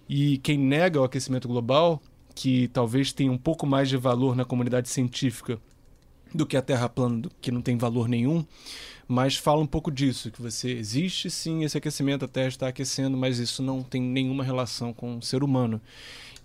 e 0.07 0.37
quem 0.39 0.57
nega 0.57 1.01
o 1.01 1.03
aquecimento 1.03 1.47
global, 1.47 2.01
que 2.33 2.67
talvez 2.69 3.11
tenha 3.11 3.31
um 3.31 3.37
pouco 3.37 3.65
mais 3.65 3.89
de 3.89 3.97
valor 3.97 4.35
na 4.35 4.45
comunidade 4.45 4.89
científica 4.89 5.59
do 6.33 6.45
que 6.45 6.57
a 6.57 6.61
Terra 6.61 6.87
plana, 6.87 7.23
que 7.41 7.51
não 7.51 7.61
tem 7.61 7.77
valor 7.77 8.07
nenhum, 8.07 8.45
mas 9.07 9.35
fala 9.35 9.61
um 9.61 9.67
pouco 9.67 9.89
disso, 9.89 10.29
que 10.29 10.41
você 10.41 10.71
existe 10.71 11.29
sim 11.29 11.63
esse 11.63 11.77
aquecimento, 11.77 12.25
a 12.25 12.27
Terra 12.27 12.49
está 12.49 12.67
aquecendo, 12.67 13.17
mas 13.17 13.39
isso 13.39 13.63
não 13.63 13.81
tem 13.81 14.01
nenhuma 14.01 14.43
relação 14.43 14.93
com 14.93 15.17
o 15.17 15.21
ser 15.21 15.43
humano. 15.43 15.81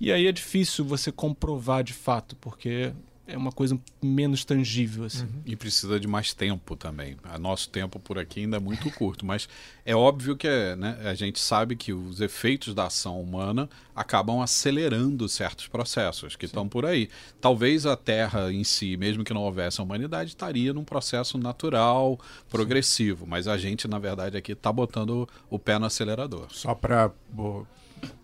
E 0.01 0.11
aí 0.11 0.27
é 0.27 0.33
difícil 0.33 0.85
você 0.85 1.13
comprovar 1.13 1.85
de 1.85 1.93
fato, 1.93 2.37
porque 2.37 2.93
é 3.27 3.37
uma 3.37 3.53
coisa 3.53 3.79
menos 4.03 4.45
tangível. 4.45 5.05
Assim. 5.05 5.25
Uhum. 5.25 5.43
E 5.47 5.57
precisa 5.57 5.99
de 5.99 6.07
mais 6.07 6.35
tempo 6.35 6.77
também. 6.77 7.17
O 7.35 7.39
nosso 7.39 7.69
tempo 7.69 7.99
por 7.99 8.19
aqui 8.19 8.41
ainda 8.41 8.57
é 8.57 8.61
muito 8.61 8.91
curto, 8.93 9.25
mas 9.25 9.49
é 9.85 9.95
óbvio 9.95 10.37
que 10.37 10.47
é, 10.47 10.75
né, 10.77 10.99
a 11.05 11.15
gente 11.15 11.39
sabe 11.39 11.77
que 11.77 11.93
os 11.93 12.21
efeitos 12.21 12.75
da 12.75 12.87
ação 12.87 13.21
humana 13.21 13.69
acabam 13.95 14.41
acelerando 14.41 15.29
certos 15.29 15.69
processos 15.69 16.35
que 16.35 16.47
Sim. 16.47 16.51
estão 16.51 16.69
por 16.69 16.85
aí. 16.85 17.09
Talvez 17.41 17.87
a 17.87 17.97
Terra 17.97 18.53
em 18.53 18.65
si, 18.65 18.97
mesmo 18.97 19.25
que 19.25 19.35
não 19.35 19.43
houvesse 19.43 19.81
a 19.81 19.85
humanidade, 19.85 20.31
estaria 20.31 20.73
num 20.73 20.85
processo 20.85 21.39
natural, 21.39 22.19
progressivo, 22.51 23.25
Sim. 23.25 23.31
mas 23.31 23.49
a 23.49 23.57
gente, 23.57 23.87
na 23.87 23.99
verdade, 23.99 24.37
aqui 24.37 24.53
está 24.53 24.73
botando 24.73 25.29
o 25.49 25.59
pé 25.59 25.79
no 25.79 25.87
acelerador. 25.87 26.47
Só 26.51 26.75
para 26.75 27.13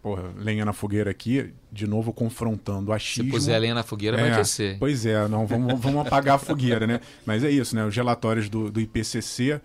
porra, 0.03 0.33
lenha 0.37 0.65
na 0.65 0.73
fogueira 0.73 1.11
aqui, 1.11 1.53
de 1.71 1.87
novo 1.87 2.13
confrontando 2.13 2.93
achismo. 2.93 3.25
Se 3.25 3.31
puser 3.31 3.61
lenha 3.61 3.75
na 3.75 3.83
fogueira, 3.83 4.17
é, 4.17 4.21
vai 4.21 4.33
aquecer. 4.33 4.77
Pois 4.79 5.05
é, 5.07 5.27
não, 5.29 5.47
vamos, 5.47 5.79
vamos 5.81 6.07
apagar 6.07 6.37
a 6.37 6.39
fogueira, 6.39 6.87
né? 6.87 7.01
Mas 7.25 7.45
é 7.45 7.51
isso, 7.51 7.75
né? 7.75 7.85
Os 7.85 7.95
relatórios 7.95 8.49
do, 8.49 8.71
do 8.71 8.81
IPCC, 8.81 9.61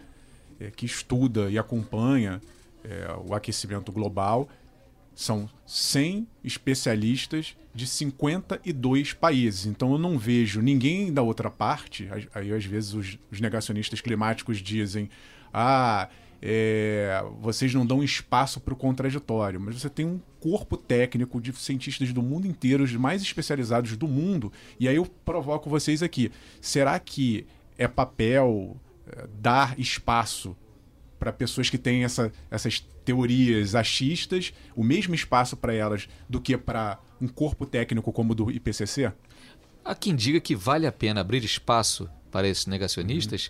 é, 0.60 0.72
que 0.72 0.86
estuda 0.86 1.50
e 1.50 1.58
acompanha 1.58 2.42
é, 2.84 3.16
o 3.26 3.34
aquecimento 3.34 3.92
global, 3.92 4.50
são 5.16 5.50
100 5.66 6.28
especialistas 6.44 7.56
de 7.74 7.88
52 7.88 9.14
países. 9.14 9.66
Então 9.66 9.92
eu 9.92 9.98
não 9.98 10.18
vejo 10.18 10.62
ninguém 10.62 11.12
da 11.12 11.22
outra 11.22 11.50
parte. 11.50 12.10
Aí 12.34 12.52
às 12.52 12.66
vezes 12.66 12.94
os, 12.94 13.18
os 13.32 13.40
negacionistas 13.40 14.02
climáticos 14.02 14.58
dizem: 14.58 15.10
ah, 15.54 16.10
é, 16.46 17.24
vocês 17.40 17.74
não 17.74 17.86
dão 17.86 18.04
espaço 18.04 18.60
para 18.60 18.74
o 18.74 18.78
contraditório, 18.78 19.62
mas 19.62 19.80
você 19.80 19.90
tem 19.90 20.06
um 20.06 20.20
corpo 20.42 20.76
técnico 20.76 21.40
de 21.40 21.54
cientistas 21.54 22.12
do 22.12 22.22
mundo 22.22 22.46
inteiro, 22.46 22.84
os 22.84 22.94
mais 22.94 23.22
especializados 23.22 23.96
do 23.96 24.10
mundo, 24.10 24.52
e 24.78 24.90
aí 24.90 24.98
eu 24.98 25.06
provoco 25.06 25.70
vocês 25.70 26.04
aqui. 26.04 26.34
Será 26.60 27.00
que 27.00 27.48
é 27.78 27.88
papel 27.88 28.76
é, 29.08 29.26
dar 29.40 29.80
espaço 29.80 30.54
para 31.18 31.32
pessoas 31.32 31.70
que 31.70 31.78
têm 31.78 32.04
essa, 32.04 32.30
essas 32.52 32.82
teorias 33.06 33.74
achistas, 33.74 34.54
o 34.76 34.84
mesmo 34.84 35.16
espaço 35.16 35.56
para 35.56 35.74
elas 35.74 36.10
do 36.28 36.42
que 36.42 36.58
para 36.58 37.00
um 37.22 37.28
corpo 37.30 37.66
técnico 37.66 38.12
como 38.12 38.34
o 38.34 38.36
do 38.36 38.52
IPCC? 38.52 39.14
Há 39.86 39.96
quem 39.96 40.14
diga 40.14 40.42
que 40.42 40.58
vale 40.58 40.86
a 40.86 40.92
pena 40.92 41.22
abrir 41.22 41.42
espaço 41.46 42.10
para 42.30 42.50
esses 42.50 42.66
negacionistas, 42.66 43.50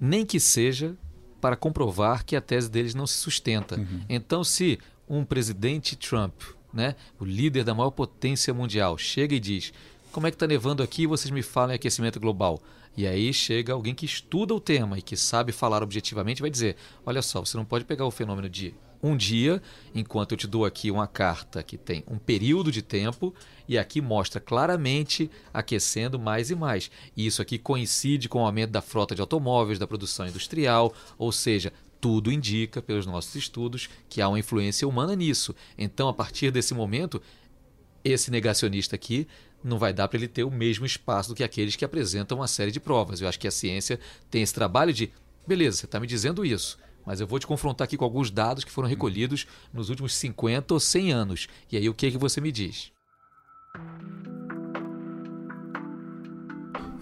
uhum. 0.00 0.08
nem 0.08 0.24
que 0.24 0.40
seja 0.40 0.96
para 1.40 1.56
comprovar 1.56 2.24
que 2.24 2.36
a 2.36 2.40
tese 2.40 2.70
deles 2.70 2.94
não 2.94 3.06
se 3.06 3.18
sustenta. 3.18 3.76
Uhum. 3.78 4.02
Então, 4.08 4.44
se 4.44 4.78
um 5.08 5.24
presidente 5.24 5.96
Trump, 5.96 6.34
né, 6.72 6.94
o 7.18 7.24
líder 7.24 7.64
da 7.64 7.74
maior 7.74 7.90
potência 7.90 8.54
mundial, 8.54 8.96
chega 8.98 9.34
e 9.34 9.40
diz: 9.40 9.72
Como 10.12 10.26
é 10.26 10.30
que 10.30 10.36
está 10.36 10.46
nevando 10.46 10.82
aqui? 10.82 11.06
Vocês 11.06 11.30
me 11.30 11.42
falam 11.42 11.72
em 11.72 11.76
aquecimento 11.76 12.20
global. 12.20 12.60
E 12.96 13.06
aí 13.06 13.32
chega 13.32 13.72
alguém 13.72 13.94
que 13.94 14.04
estuda 14.04 14.54
o 14.54 14.60
tema 14.60 14.98
e 14.98 15.02
que 15.02 15.16
sabe 15.16 15.52
falar 15.52 15.82
objetivamente 15.82 16.38
e 16.40 16.42
vai 16.42 16.50
dizer: 16.50 16.76
Olha 17.04 17.22
só, 17.22 17.40
você 17.40 17.56
não 17.56 17.64
pode 17.64 17.84
pegar 17.84 18.04
o 18.04 18.10
fenômeno 18.10 18.48
de 18.48 18.74
um 19.02 19.16
dia, 19.16 19.62
enquanto 19.94 20.32
eu 20.32 20.38
te 20.38 20.46
dou 20.46 20.64
aqui 20.64 20.90
uma 20.90 21.06
carta 21.06 21.62
que 21.62 21.78
tem 21.78 22.04
um 22.06 22.18
período 22.18 22.70
de 22.70 22.82
tempo 22.82 23.34
e 23.68 23.78
aqui 23.78 24.00
mostra 24.00 24.40
claramente 24.40 25.30
aquecendo 25.52 26.18
mais 26.18 26.50
e 26.50 26.54
mais. 26.54 26.90
E 27.16 27.26
isso 27.26 27.40
aqui 27.40 27.58
coincide 27.58 28.28
com 28.28 28.42
o 28.42 28.46
aumento 28.46 28.70
da 28.70 28.82
frota 28.82 29.14
de 29.14 29.20
automóveis, 29.20 29.78
da 29.78 29.86
produção 29.86 30.26
industrial, 30.26 30.92
ou 31.16 31.32
seja, 31.32 31.72
tudo 32.00 32.32
indica, 32.32 32.80
pelos 32.80 33.06
nossos 33.06 33.34
estudos, 33.34 33.88
que 34.08 34.20
há 34.20 34.28
uma 34.28 34.38
influência 34.38 34.88
humana 34.88 35.14
nisso. 35.14 35.54
Então, 35.76 36.08
a 36.08 36.14
partir 36.14 36.50
desse 36.50 36.72
momento, 36.72 37.20
esse 38.02 38.30
negacionista 38.30 38.96
aqui 38.96 39.28
não 39.62 39.78
vai 39.78 39.92
dar 39.92 40.08
para 40.08 40.18
ele 40.18 40.28
ter 40.28 40.42
o 40.42 40.50
mesmo 40.50 40.86
espaço 40.86 41.28
do 41.28 41.34
que 41.34 41.44
aqueles 41.44 41.76
que 41.76 41.84
apresentam 41.84 42.38
uma 42.38 42.48
série 42.48 42.70
de 42.70 42.80
provas. 42.80 43.20
Eu 43.20 43.28
acho 43.28 43.38
que 43.38 43.48
a 43.48 43.50
ciência 43.50 44.00
tem 44.30 44.42
esse 44.42 44.54
trabalho 44.54 44.92
de, 44.92 45.12
beleza, 45.46 45.78
você 45.78 45.84
está 45.84 46.00
me 46.00 46.06
dizendo 46.06 46.44
isso, 46.44 46.78
mas 47.04 47.20
eu 47.20 47.26
vou 47.26 47.38
te 47.38 47.46
confrontar 47.46 47.84
aqui 47.84 47.96
com 47.96 48.04
alguns 48.04 48.30
dados 48.30 48.64
que 48.64 48.70
foram 48.70 48.88
recolhidos 48.88 49.46
nos 49.72 49.88
últimos 49.88 50.14
50 50.14 50.74
ou 50.74 50.80
100 50.80 51.12
anos. 51.12 51.48
E 51.70 51.76
aí 51.76 51.88
o 51.88 51.94
que, 51.94 52.06
é 52.06 52.10
que 52.10 52.18
você 52.18 52.40
me 52.40 52.52
diz? 52.52 52.92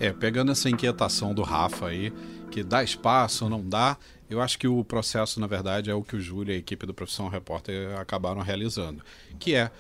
É, 0.01 0.13
pegando 0.13 0.53
essa 0.53 0.71
inquietação 0.71 1.35
do 1.35 1.43
Rafa 1.43 1.89
aí, 1.89 2.13
que 2.51 2.63
dá 2.63 2.85
espaço 2.85 3.45
ou 3.45 3.51
não 3.51 3.67
dá, 3.69 3.97
eu 4.31 4.41
acho 4.41 4.59
que 4.59 4.69
o 4.69 4.85
processo, 4.85 5.41
na 5.41 5.47
verdade, 5.47 5.91
é 5.91 5.95
o 5.95 6.03
que 6.03 6.15
o 6.15 6.21
Júlio 6.21 6.53
e 6.53 6.57
a 6.57 6.59
equipe 6.59 6.87
do 6.87 6.95
Profissão 6.95 7.29
Repórter 7.29 7.99
acabaram 7.99 8.41
realizando, 8.41 9.03
que 9.39 9.55
é 9.55 9.71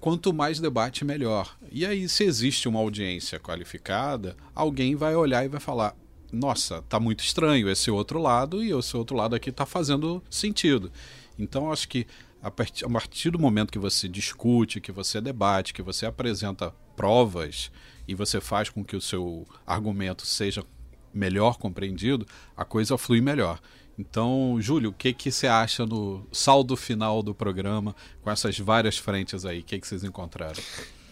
quanto 0.00 0.32
mais 0.32 0.60
debate, 0.60 1.04
melhor. 1.04 1.56
E 1.70 1.84
aí, 1.84 2.08
se 2.08 2.24
existe 2.24 2.68
uma 2.68 2.78
audiência 2.78 3.40
qualificada, 3.40 4.36
alguém 4.54 4.94
vai 4.94 5.14
olhar 5.14 5.44
e 5.44 5.48
vai 5.48 5.60
falar: 5.60 5.94
nossa, 6.32 6.82
tá 6.82 6.98
muito 6.98 7.20
estranho 7.20 7.68
esse 7.68 7.90
outro 7.90 8.20
lado 8.20 8.62
e 8.62 8.72
esse 8.72 8.96
outro 8.96 9.16
lado 9.16 9.34
aqui 9.34 9.52
tá 9.52 9.66
fazendo 9.66 10.22
sentido. 10.30 10.90
Então, 11.38 11.70
acho 11.70 11.88
que 11.88 12.06
a 12.42 12.50
partir, 12.50 13.30
do 13.30 13.38
momento 13.38 13.72
que 13.72 13.78
você 13.78 14.08
discute, 14.08 14.80
que 14.80 14.92
você 14.92 15.20
debate, 15.20 15.74
que 15.74 15.82
você 15.82 16.06
apresenta 16.06 16.72
provas 16.94 17.70
e 18.06 18.14
você 18.14 18.40
faz 18.40 18.68
com 18.68 18.84
que 18.84 18.94
o 18.94 19.00
seu 19.00 19.46
argumento 19.66 20.24
seja 20.24 20.64
melhor 21.12 21.56
compreendido, 21.56 22.26
a 22.56 22.64
coisa 22.64 22.96
flui 22.96 23.20
melhor. 23.20 23.60
Então, 23.98 24.58
Júlio, 24.60 24.90
o 24.90 24.92
que, 24.92 25.12
que 25.12 25.32
você 25.32 25.46
acha 25.46 25.86
no 25.86 26.26
saldo 26.30 26.76
final 26.76 27.22
do 27.22 27.34
programa, 27.34 27.96
com 28.22 28.30
essas 28.30 28.58
várias 28.58 28.98
frentes 28.98 29.44
aí? 29.44 29.60
O 29.60 29.64
que, 29.64 29.80
que 29.80 29.86
vocês 29.86 30.04
encontraram? 30.04 30.62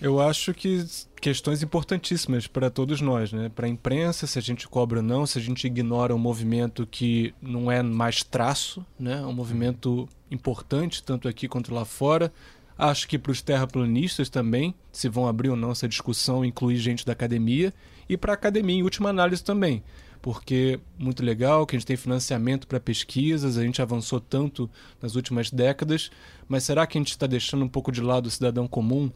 Eu 0.05 0.21
acho 0.21 0.53
que 0.53 0.85
questões 1.19 1.63
importantíssimas 1.63 2.47
para 2.47 2.69
todos 2.69 3.01
nós, 3.01 3.33
né? 3.33 3.49
Para 3.49 3.65
a 3.65 3.71
imprensa, 3.71 4.27
se 4.27 4.39
a 4.39 4.43
gente 4.43 4.69
cobra 4.69 4.99
ou 4.99 5.03
não, 5.03 5.25
se 5.25 5.39
a 5.39 5.41
gente 5.41 5.67
ignora 5.67 6.15
um 6.15 6.19
movimento 6.19 6.87
que 6.87 7.35
não 7.41 7.73
é 7.73 7.83
mais 7.83 8.23
traço, 8.23 8.85
né? 8.99 9.25
Um 9.25 9.33
movimento 9.33 10.07
importante 10.31 11.03
tanto 11.03 11.27
aqui 11.27 11.49
quanto 11.49 11.73
lá 11.73 11.87
fora. 11.87 12.31
Acho 12.77 13.09
que 13.09 13.19
para 13.19 13.33
os 13.33 13.41
terraplanistas 13.41 14.29
também, 14.29 14.75
se 14.93 15.09
vão 15.09 15.27
abrir 15.27 15.49
ou 15.49 15.57
não 15.57 15.71
essa 15.71 15.89
discussão, 15.89 16.45
incluir 16.45 16.77
gente 16.77 17.07
da 17.07 17.15
academia 17.15 17.73
e 18.07 18.15
para 18.15 18.35
a 18.35 18.35
academia 18.35 18.77
em 18.77 18.83
última 18.83 19.09
análise 19.09 19.43
também, 19.43 19.83
porque 20.21 20.79
muito 20.99 21.25
legal 21.25 21.65
que 21.65 21.77
a 21.77 21.79
gente 21.79 21.87
tem 21.87 21.97
financiamento 21.97 22.67
para 22.67 22.79
pesquisas, 22.79 23.57
a 23.57 23.63
gente 23.63 23.81
avançou 23.81 24.21
tanto 24.21 24.69
nas 25.01 25.15
últimas 25.15 25.51
décadas, 25.51 26.11
mas 26.47 26.65
será 26.65 26.87
que 26.87 26.99
a 26.99 27.01
gente 27.01 27.13
está 27.13 27.27
deixando 27.27 27.65
um 27.65 27.69
pouco 27.69 27.91
de 27.91 28.03
lado 28.03 28.27
o 28.27 28.31
cidadão 28.31 28.69
comum? 28.69 29.11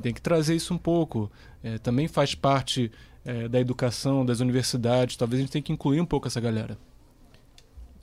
Tem 0.00 0.12
que 0.12 0.22
trazer 0.22 0.54
isso 0.54 0.72
um 0.72 0.78
pouco. 0.78 1.30
É, 1.62 1.78
também 1.78 2.08
faz 2.08 2.34
parte 2.34 2.90
é, 3.24 3.48
da 3.48 3.60
educação, 3.60 4.24
das 4.24 4.40
universidades. 4.40 5.16
Talvez 5.16 5.40
a 5.40 5.42
gente 5.42 5.52
tenha 5.52 5.62
que 5.62 5.72
incluir 5.72 6.00
um 6.00 6.06
pouco 6.06 6.26
essa 6.26 6.40
galera. 6.40 6.78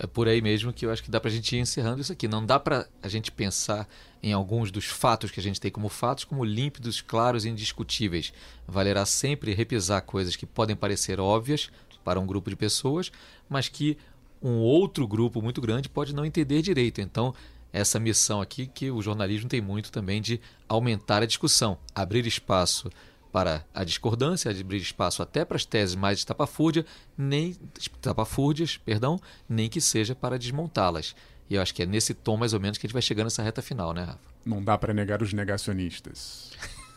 É 0.01 0.07
por 0.07 0.29
aí 0.29 0.41
mesmo 0.41 0.71
que 0.71 0.85
eu 0.85 0.91
acho 0.91 1.03
que 1.03 1.11
dá 1.11 1.19
para 1.19 1.29
a 1.29 1.33
gente 1.33 1.53
ir 1.53 1.59
encerrando 1.59 1.99
isso 1.99 2.13
aqui. 2.13 2.25
Não 2.25 2.45
dá 2.45 2.57
para 2.57 2.87
a 3.03 3.09
gente 3.09 3.31
pensar 3.31 3.85
em 4.23 4.31
alguns 4.31 4.71
dos 4.71 4.85
fatos 4.85 5.29
que 5.29 5.41
a 5.41 5.43
gente 5.43 5.59
tem 5.59 5.69
como 5.69 5.89
fatos 5.89 6.23
como 6.23 6.45
límpidos, 6.45 7.01
claros 7.01 7.43
e 7.43 7.49
indiscutíveis. 7.49 8.31
Valerá 8.65 9.05
sempre 9.05 9.53
repisar 9.53 10.01
coisas 10.03 10.37
que 10.37 10.45
podem 10.45 10.75
parecer 10.75 11.19
óbvias 11.19 11.69
para 12.01 12.17
um 12.17 12.25
grupo 12.25 12.49
de 12.49 12.55
pessoas, 12.55 13.11
mas 13.49 13.67
que 13.67 13.97
um 14.41 14.59
outro 14.59 15.05
grupo 15.05 15.41
muito 15.41 15.59
grande 15.59 15.89
pode 15.89 16.15
não 16.15 16.23
entender 16.23 16.61
direito. 16.61 17.01
Então, 17.01 17.33
essa 17.71 17.99
missão 17.99 18.41
aqui 18.41 18.67
que 18.67 18.89
o 18.91 19.01
jornalismo 19.01 19.49
tem 19.49 19.61
muito 19.61 19.91
também 19.91 20.21
de 20.21 20.39
aumentar 20.67 21.21
a 21.23 21.25
discussão, 21.25 21.77
abrir 21.93 22.25
espaço 22.25 22.89
para 23.31 23.63
a 23.73 23.83
discordância, 23.83 24.49
abrir 24.49 24.77
espaço 24.77 25.21
até 25.21 25.45
para 25.45 25.55
as 25.55 25.65
teses 25.65 25.95
mais 25.95 26.19
estapafúrdias, 26.19 26.85
nem 27.17 27.55
estapafúrdias, 27.79 28.77
perdão, 28.77 29.19
nem 29.47 29.69
que 29.69 29.79
seja 29.79 30.15
para 30.15 30.39
desmontá-las. 30.39 31.15
E 31.49 31.55
eu 31.55 31.61
acho 31.61 31.73
que 31.73 31.83
é 31.83 31.85
nesse 31.85 32.13
tom 32.13 32.37
mais 32.37 32.53
ou 32.53 32.59
menos 32.59 32.77
que 32.77 32.85
a 32.85 32.87
gente 32.87 32.93
vai 32.93 33.01
chegando 33.01 33.25
nessa 33.25 33.43
reta 33.43 33.61
final, 33.61 33.93
né, 33.93 34.03
Rafa? 34.03 34.19
Não 34.45 34.63
dá 34.63 34.77
para 34.77 34.93
negar 34.93 35.21
os 35.21 35.33
negacionistas. 35.33 36.51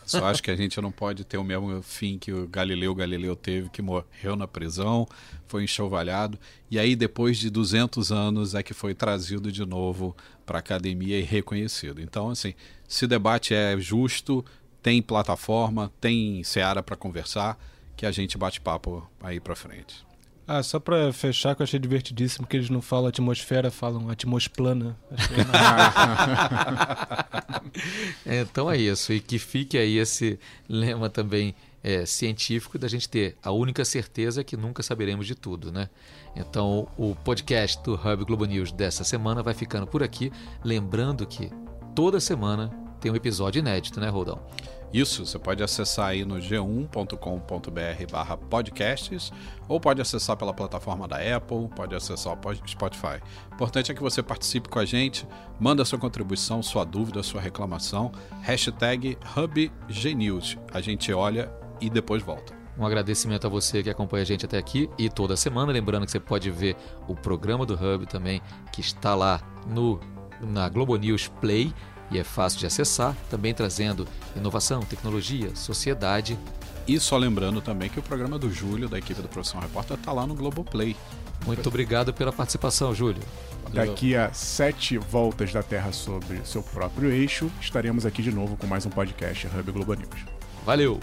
Só 0.05 0.25
acho 0.27 0.43
que 0.43 0.51
a 0.51 0.57
gente 0.57 0.81
não 0.81 0.91
pode 0.91 1.25
ter 1.25 1.39
o 1.39 1.45
mesmo 1.45 1.83
fim 1.83 2.19
que 2.19 2.33
o 2.33 2.47
Galileu 2.49 2.95
Galileu 2.95 3.37
teve, 3.37 3.69
que 3.71 3.81
morreu 3.81 4.37
na 4.37 4.47
prisão, 4.47 5.07
foi 5.47 5.65
enxovalhado, 5.65 6.39
e 6.71 6.79
aí 6.79 6.97
depois 6.97 7.39
de 7.39 7.51
200 7.51 8.11
anos 8.11 8.55
é 8.55 8.63
que 8.63 8.75
foi 8.75 8.95
trazido 8.95 9.51
de 9.51 9.65
novo 9.65 10.17
para 10.45 10.59
a 10.59 10.61
academia 10.61 11.19
e 11.19 11.23
reconhecido. 11.23 12.01
Então, 12.01 12.31
assim, 12.31 12.55
se 12.89 13.05
o 13.05 13.09
debate 13.09 13.55
é 13.55 13.79
justo, 13.79 14.45
tem 14.83 15.01
plataforma, 15.01 15.93
tem 16.01 16.43
seara 16.43 16.83
para 16.83 16.97
conversar, 16.97 17.59
que 17.97 18.05
a 18.05 18.11
gente 18.11 18.37
bate 18.37 18.61
papo 18.61 19.09
aí 19.21 19.39
para 19.39 19.55
frente. 19.55 20.05
Ah, 20.55 20.63
só 20.63 20.79
para 20.79 21.11
fechar, 21.15 21.55
que 21.55 21.63
eu 21.63 21.65
achei 21.65 21.81
divertidíssimo 21.81 22.47
que 22.47 22.55
eles 22.55 22.69
não 22.69 22.83
falam 22.83 23.09
atmosfera, 23.09 23.71
falam 23.71 24.11
atmosplana. 24.11 24.95
então 28.27 28.71
é 28.71 28.77
isso. 28.77 29.15
E 29.15 29.21
que 29.21 29.39
fique 29.39 29.79
aí 29.79 29.97
esse 29.97 30.39
lema 30.69 31.09
também 31.09 31.55
é, 31.83 32.05
científico 32.05 32.79
da 32.79 32.87
gente 32.87 33.09
ter 33.09 33.35
a 33.43 33.51
única 33.51 33.83
certeza 33.83 34.43
é 34.43 34.45
que 34.45 34.55
nunca 34.55 34.83
saberemos 34.83 35.27
de 35.27 35.35
tudo, 35.35 35.73
né? 35.73 35.89
Então 36.37 36.87
o 36.99 37.15
podcast 37.15 37.83
do 37.83 37.95
Hub 37.95 38.23
Globo 38.27 38.45
News 38.45 38.73
dessa 38.73 39.05
semana 39.05 39.43
vai 39.43 39.55
ficando 39.55 39.87
por 39.87 40.03
aqui. 40.03 40.31
Lembrando 40.63 41.27
que 41.27 41.51
toda 41.95 42.21
semana 42.21 42.71
tem 43.03 43.11
um 43.11 43.17
episódio 43.17 43.59
inédito, 43.59 44.01
né, 44.01 44.09
Rodão? 44.09 44.41
Isso, 44.93 45.27
você 45.27 45.39
pode 45.39 45.63
acessar 45.63 46.09
aí 46.09 46.25
no 46.25 46.37
g1.com.br 46.37 48.13
barra 48.13 48.37
podcasts 48.37 49.33
ou 49.67 49.81
pode 49.81 50.01
acessar 50.01 50.37
pela 50.37 50.53
plataforma 50.55 51.09
da 51.09 51.17
Apple, 51.17 51.69
pode 51.75 51.95
acessar 51.95 52.35
o 52.35 52.69
Spotify. 52.69 53.21
O 53.51 53.55
importante 53.55 53.91
é 53.91 53.95
que 53.95 54.03
você 54.03 54.23
participe 54.23 54.69
com 54.69 54.79
a 54.79 54.85
gente, 54.85 55.27
manda 55.59 55.85
sua 55.85 55.99
contribuição, 55.99 56.63
sua 56.63 56.85
dúvida, 56.85 57.23
sua 57.23 57.41
reclamação, 57.41 58.13
hashtag 58.43 59.19
HubGnews. 59.37 60.59
A 60.73 60.81
gente 60.81 61.13
olha 61.13 61.51
e 61.81 61.91
depois 61.91 62.23
volta. 62.23 62.55
Um 62.79 62.87
agradecimento 62.87 63.47
a 63.47 63.51
você 63.51 63.83
que 63.83 63.91
acompanha 63.91 64.23
a 64.23 64.27
gente 64.27 64.45
até 64.45 64.59
aqui 64.59 64.89
e 64.99 65.09
toda 65.09 65.37
semana. 65.37 65.73
Lembrando 65.73 66.05
que 66.05 66.13
você 66.13 66.21
pode 66.21 66.51
ver 66.51 66.77
o 67.09 67.15
programa 67.15 67.67
do 67.67 67.75
Hub 67.75 68.07
também, 68.07 68.41
que 68.73 68.81
está 68.81 69.15
lá 69.15 69.41
no, 69.67 69.99
na 70.41 70.69
Globo 70.69 70.97
News 70.97 71.29
Play 71.41 71.73
e 72.13 72.19
é 72.19 72.25
fácil 72.25 72.61
de 72.61 72.67
acessar, 72.67 73.17
também 73.31 73.55
trazendo 73.55 74.07
inovação, 74.37 74.83
tecnologia, 74.83 75.55
sociedade. 75.57 76.39
E 76.87 76.99
só 77.01 77.17
lembrando 77.17 77.61
também 77.61 77.89
que 77.89 77.99
o 77.99 78.03
programa 78.03 78.39
do 78.39 78.53
Júlio, 78.53 78.89
da 78.89 78.99
equipe 78.99 79.23
do 79.23 79.29
Profissão 79.29 79.61
Repórter, 79.61 79.97
está 79.97 80.13
lá 80.13 80.27
no 80.27 80.35
Globoplay. 80.35 80.97
Muito 81.47 81.69
obrigado 81.69 82.13
pela 82.13 82.33
participação, 82.33 82.95
Júlio. 82.95 83.23
Daqui 83.73 84.15
a 84.15 84.33
sete 84.33 84.99
voltas 84.99 85.53
da 85.53 85.63
Terra 85.63 85.93
sobre 85.93 86.45
seu 86.45 86.63
próprio 86.63 87.11
eixo, 87.11 87.51
estaremos 87.61 88.05
aqui 88.05 88.23
de 88.23 88.31
novo 88.31 88.57
com 88.57 88.67
mais 88.67 88.85
um 88.85 88.91
podcast 88.91 89.47
Hub 89.47 89.73
Globo 89.73 89.95
News. 89.95 90.25
Valeu! 90.65 91.01